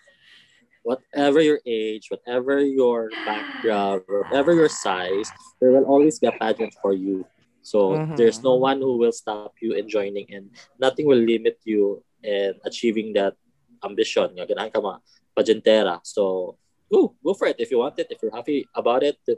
[0.82, 5.30] whatever your age, whatever your background, whatever your size,
[5.62, 7.26] there will always be a pageant for you.
[7.62, 8.18] So Mhm.
[8.18, 12.58] there's no one who will stop you in joining, and nothing will limit you in
[12.66, 13.38] achieving that
[13.86, 14.34] ambition.
[14.34, 14.98] Nga ganahan ka ma
[15.38, 16.02] pageantera.
[16.04, 16.58] So
[16.92, 18.08] go, go for it if you want it.
[18.10, 19.38] If you're happy about it, then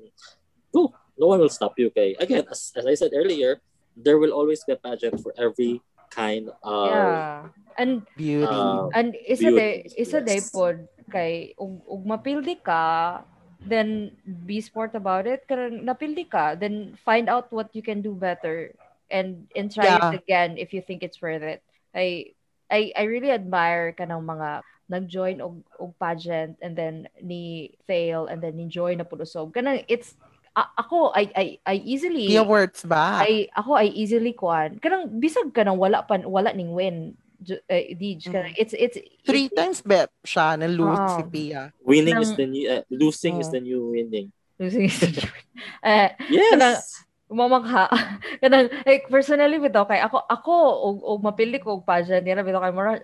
[0.74, 0.94] go.
[1.18, 1.90] No one will stop you.
[1.90, 2.14] Okay.
[2.22, 3.58] Again, as, as I said earlier,
[3.98, 5.82] there will always be a pageant for every
[6.14, 7.50] kind of yeah
[7.82, 8.46] and Beauty.
[8.46, 10.54] uh, And isa Beauty, day, isa day yes.
[10.54, 13.26] pod kay ug, ug mapildi ka,
[13.66, 14.14] then
[14.46, 15.50] be smart about it.
[15.50, 18.78] Karang napildi ka, then find out what you can do better
[19.10, 20.14] and and try Yeah.
[20.14, 21.66] it again if you think it's worth it.
[21.98, 22.37] I
[22.70, 28.40] I I really admire kanang mga nag-join og, og pageant and then ni fail and
[28.40, 29.52] then ni join na pulusog.
[29.52, 30.16] Kanang it's
[30.56, 33.20] a- ako I I I easily the awards ba?
[33.20, 34.80] I ako I easily kuan.
[34.80, 37.16] Kanang bisag ka nang wala pan wala ning win.
[37.38, 41.16] Ju- eh, Dij, kanang it's it's Three it- times bet siya na lose Oo.
[41.20, 41.70] si Pia.
[41.86, 43.54] winning is Ng- the new uh, losing is Oh.
[43.54, 44.34] the new winning.
[44.58, 45.46] losing is the truth.
[45.86, 47.06] Eh, Yes.
[47.28, 47.92] Mamangha.
[48.40, 52.64] Kanang like personally bitaw kay ako ako og, og mapili ko og pageant nila bitaw
[52.64, 53.04] kay mura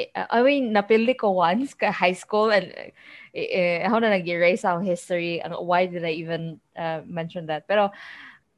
[0.00, 2.92] eh, I mean napili ko once ka high school and eh,
[3.36, 7.92] eh, ako na nag-erase ang history ang why did I even uh, mention that pero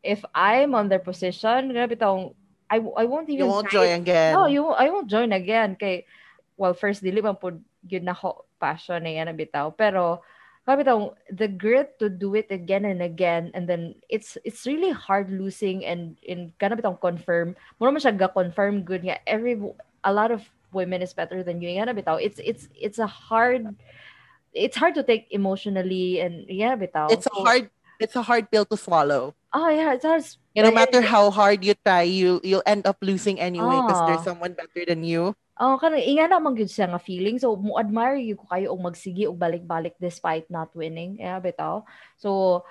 [0.06, 2.30] if I'm on their position grabe bitaw
[2.72, 4.32] I, I won't even You won't try join again.
[4.32, 6.08] No, you I won't join again kay
[6.56, 10.22] well first dili man pud gyud nako passion na yan bitaw pero
[10.66, 15.26] bitaw the grit to do it again and again and then it's it's really hard
[15.26, 17.58] losing and in kana bitaw confirm.
[17.82, 19.18] Mo man siya ga confirm good nga.
[19.26, 19.58] Every
[20.06, 23.74] a lot of women is better than you nga bitaw it's it's it's a hard
[24.54, 27.66] it's hard to take emotionally and yeah bitaw It's a hard
[28.00, 29.34] it's a hard pill to swallow.
[29.52, 33.40] oh yeah it's hard No matter how hard you try, you you'll end up losing
[33.40, 34.06] anyway because Ah.
[34.12, 35.32] there's someone better than you.
[35.56, 37.40] Oh, kanang inga naman gyud siya nga feeling.
[37.40, 41.16] So mo admire you ko kayo og magsige og balik-balik despite not winning.
[41.16, 41.88] Yeah, bitaw.
[42.20, 42.62] So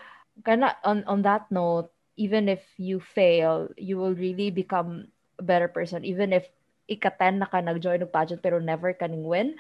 [0.46, 1.90] kana on on that note,
[2.22, 5.10] even if you fail, you will really become
[5.42, 6.46] a better person even if
[6.86, 9.58] ika-10 na ka nag-join og pageant pero never ka ning win.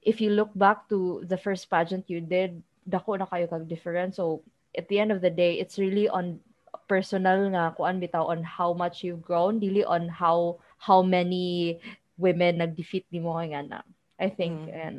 [0.00, 4.16] If you look back to the first pageant you did, dako na kayo kag different.
[4.16, 4.40] So
[4.78, 6.38] at the end of the day, it's really on
[6.86, 11.76] personal nga kuan bitaw on how much you've grown, dili on how how many
[12.16, 13.80] women nag-defeat nimo kay nga na.
[14.16, 14.78] I think Mm.
[14.78, 14.96] and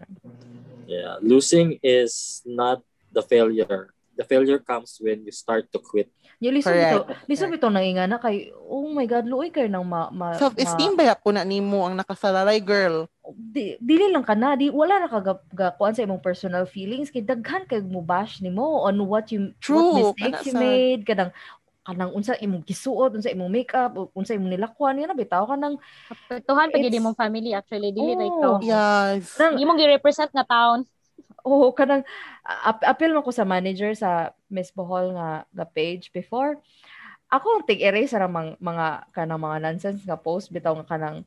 [0.89, 2.81] Yeah, losing is not
[3.13, 3.93] the failure.
[4.19, 6.11] The failure comes when you start to quit.
[6.39, 6.91] Yung lisod Correct.
[6.91, 10.91] ito, lisod ito nang ingana kay, oh my God, luoy kayo ng ma, ma, Self-esteem
[10.93, 13.07] ba ko na nimo ang nakasalalay girl?
[13.07, 16.63] ma- di, dili lang ka na, di, wala na ka ga- kuan sa imong personal
[16.63, 20.51] feelings, kay daghan kay mo bash nimo on what you, True, what mistakes kana you
[20.51, 21.31] sa- made, kanang,
[21.81, 26.67] kanang unsa imong gisuot, unsa imong makeup, unsa imong nilakwan, na bitaw ka ng, Apektuhan
[26.67, 28.31] pag It's- hindi mong family actually dili na Oh.
[28.31, 28.53] ikaw.
[28.59, 29.35] Yes.
[29.35, 30.83] Nang- Hindi mo gi-represent nga taon.
[31.43, 32.03] Oh, kanang,
[32.43, 36.57] ap- appeal mo ko sa manager sa Miss Bohol nga, nga page before,
[37.29, 41.21] ako ang tig-erase ra mang mga kanang mga nonsense nga post bitaw nga kanang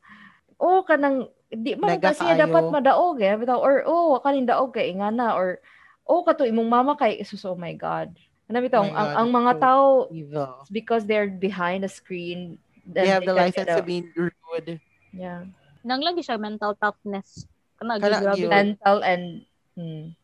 [0.58, 5.38] oh kanang di man kasi dapat madaog eh bitaw or oh kaning daog kay ingana
[5.38, 5.62] or
[6.02, 8.10] oh kato imong mama kay sus oh my god
[8.50, 10.52] ana bitaw Oh ang, God, ang mga so tao Evil.
[10.74, 14.82] because they're behind the screen They have the can license to a- be rude.
[15.14, 15.46] yeah
[15.86, 17.46] Nang lagi siya mental toughness.
[17.78, 18.42] Kana Kana grabe.
[18.42, 18.50] yun.
[18.50, 19.46] mental and
[19.76, 20.14] hmm.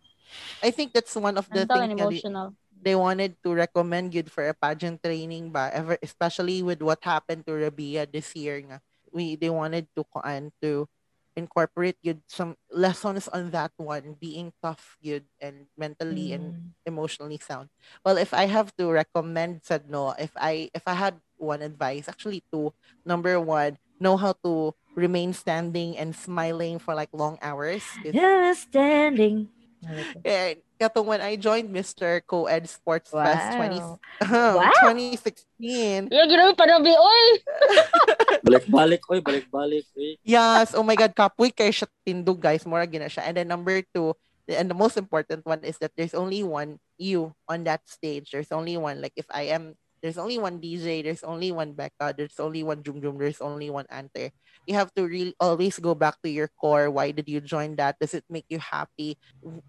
[0.63, 2.25] I think that's one of the Mental things nga di-
[2.83, 7.47] they wanted to recommend good for a pageant training ba ever especially with what happened
[7.47, 8.79] to Rabia this year nga.
[9.13, 10.87] We they wanted to kuan to
[11.37, 16.75] incorporate good some lessons on that one being tough good and mentally and Mm.
[16.87, 17.69] emotionally sound.
[18.05, 20.13] Well if i have to recommend said no.
[20.19, 22.73] If i if i had one advice actually two.
[23.07, 28.63] Number one know how to remain standing and smiling for like long hours 'Cause just
[28.71, 29.47] standing
[30.27, 32.19] eh, katong when I joined Mr.
[32.27, 33.79] Co-ed Sports Fest 20,
[34.27, 34.59] Wow.
[34.59, 34.91] Wow.
[34.91, 36.11] 2016.
[36.11, 37.27] Yeah, grabe pa na oy.
[38.43, 39.87] Balik-balik, oy, balik-balik.
[39.95, 40.19] Oy.
[40.27, 43.31] Yes, oh my God, kapoy kay siya tindog guys, mura gina siya.
[43.31, 44.15] And then number two,
[44.51, 48.35] and the most important one is that there's only one you on that stage.
[48.35, 48.99] There's only one.
[48.99, 52.83] Like if I am, there's only one DJ, there's only one Becca, there's only one
[52.83, 54.31] Jum Jum, there's only one Ante.
[54.67, 56.91] You have to really always go back to your core.
[56.91, 57.97] Why did you join that?
[58.01, 59.17] Does it make you happy?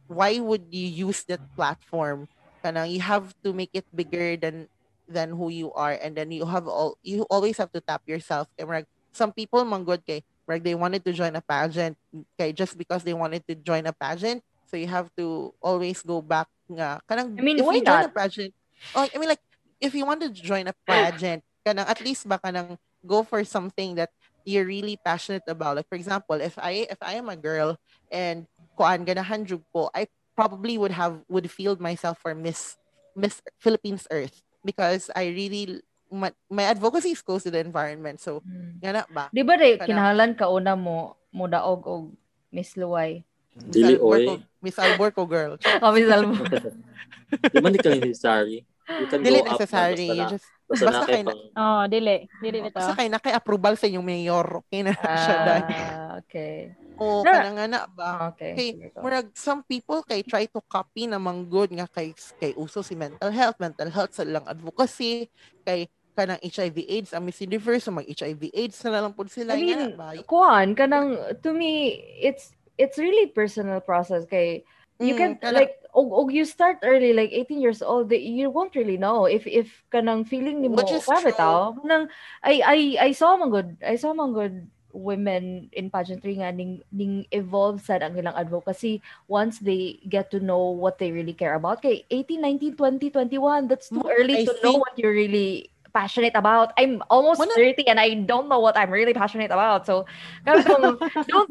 [0.07, 2.27] Why would you use that platform?
[2.63, 4.67] Kanang you have to make it bigger than
[5.07, 8.47] than who you are, and then you have all you always have to tap yourself.
[8.59, 11.97] And like, some people man good kay like they wanted to join a pageant
[12.37, 14.43] kay just because they wanted to join a pageant.
[14.69, 17.01] So you have to always go back nga.
[17.09, 18.53] Kanang I mean, if why you join a pageant,
[18.93, 19.41] oh, I mean like
[19.81, 23.95] if you wanted to join a pageant, kanang at least ba kanang go for something
[23.95, 24.11] that
[24.43, 25.75] you're really passionate about.
[25.79, 27.75] Like for example, if I if I am a girl
[28.11, 32.75] and kuan ganahan jud ko, I probably would have would field myself for Miss
[33.15, 38.19] Miss Philippines Earth because I really my, my advocacy is close to the environment.
[38.19, 38.81] So, Hmm.
[38.81, 39.29] gana ba?
[39.29, 42.03] Di ba day Kana- kinahanglan ka una mo mo daog og
[42.49, 43.21] Miss Luway?
[43.59, 44.41] Miss Dili, Alborco, oy.
[44.63, 45.53] Miss Alborco girl.
[45.83, 46.33] Oh, Miss Albo.
[47.53, 48.63] Di ba hindi ka necessary?
[48.89, 50.07] You can Dili go up necessary.
[50.09, 52.17] na, basta, just na, basta, basta na kay kay na- pang, Oh, dili.
[52.35, 52.73] Dili bitaw.
[52.73, 54.47] basta kay na kay approval sa inyong mayor.
[54.63, 54.91] Okay na
[55.23, 55.85] siya dahil.
[55.93, 56.53] Ah, okay.
[56.97, 58.03] Oo, Na- kana nga na ba?
[58.03, 58.51] Ah, okay.
[58.91, 58.99] Ko.
[58.99, 63.29] murag some people kay try to copy namang good nga kay kay uso si mental
[63.29, 65.29] health, mental health sa ilang advocacy,
[65.63, 69.55] kay kanang HIV AIDS, ang Miss Universe, so mag HIV AIDS na lang pud sila
[69.55, 70.11] I nga na mean, ba?
[70.27, 74.67] kuan kanang to me it's it's really personal process kay
[74.99, 78.21] you Mm, can kana- like og, og you start early like 18 years old that
[78.21, 81.33] you won't really know if if kanang feeling is grabe true.
[81.37, 82.07] tao kanang
[82.43, 82.77] I I
[83.07, 87.79] I saw man good I saw man good women in pageantry nga ning ning evolve
[87.81, 92.03] sad ang ilang advocacy once they get to know what they really care about kay
[92.09, 96.71] 18 19 20 21 that's too early I to know what you're really passionate about
[96.77, 100.05] I'm almost Wala- 30 and I don't know what I'm really passionate about so
[100.45, 101.49] don't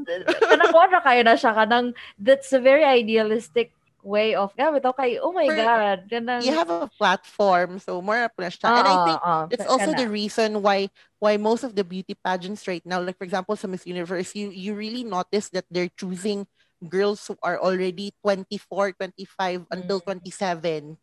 [0.51, 3.73] kanang kuha na kayo na siya kanang that's a very idealistic
[4.03, 6.01] way of gamit oh my For- god
[6.41, 8.71] you have a platform, so more na siya.
[8.71, 9.99] And I Ah, think ah, That's ka- also kana.
[9.99, 13.73] the reason why why most of the beauty pageants right now, like for example, some
[13.73, 16.47] Miss Universe, you you really notice that they're choosing
[16.87, 20.05] girls who are already 24, 25 until Mm.
[20.05, 20.97] 27.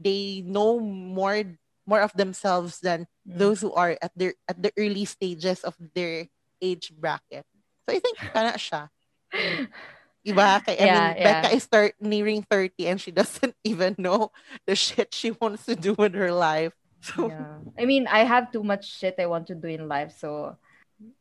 [0.00, 1.44] They know more
[1.90, 3.38] more of themselves than Mm.
[3.42, 6.30] those who are at their at the early stages of their
[6.62, 7.44] age bracket.
[7.84, 8.88] So I think kana siya.
[10.26, 11.24] Iba kay I Yeah, mean, yeah.
[11.42, 14.30] Becca is start nearing 30 and she doesn't even know
[14.66, 16.72] the shit she wants to do with her life.
[17.02, 17.64] So yeah.
[17.80, 20.56] I mean, I have too much shit I want to do in life, so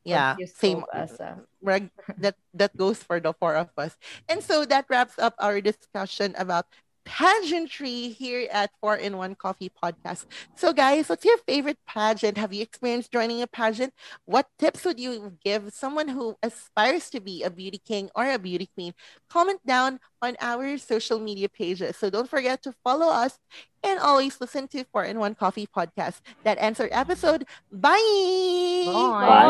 [0.03, 1.15] yeah same as
[1.63, 3.95] Reg- that that goes for the four of us
[4.27, 6.67] and so that wraps up our discussion about
[7.09, 10.25] pageantry here at Four in One Coffee Podcast.
[10.55, 12.37] So, guys, what's your favorite pageant?
[12.37, 13.93] Have you experienced joining a pageant?
[14.25, 18.37] What tips would you give someone who aspires to be a beauty king or a
[18.37, 18.93] beauty queen?
[19.27, 21.97] Comment down on our social media pages.
[21.97, 23.39] So, don't forget to follow us
[23.83, 26.21] and always listen to Four in One Coffee Podcast.
[26.43, 27.45] That ends our episode.
[27.71, 28.85] Bye.
[28.85, 29.49] Bye.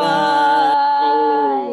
[0.00, 1.63] Bye.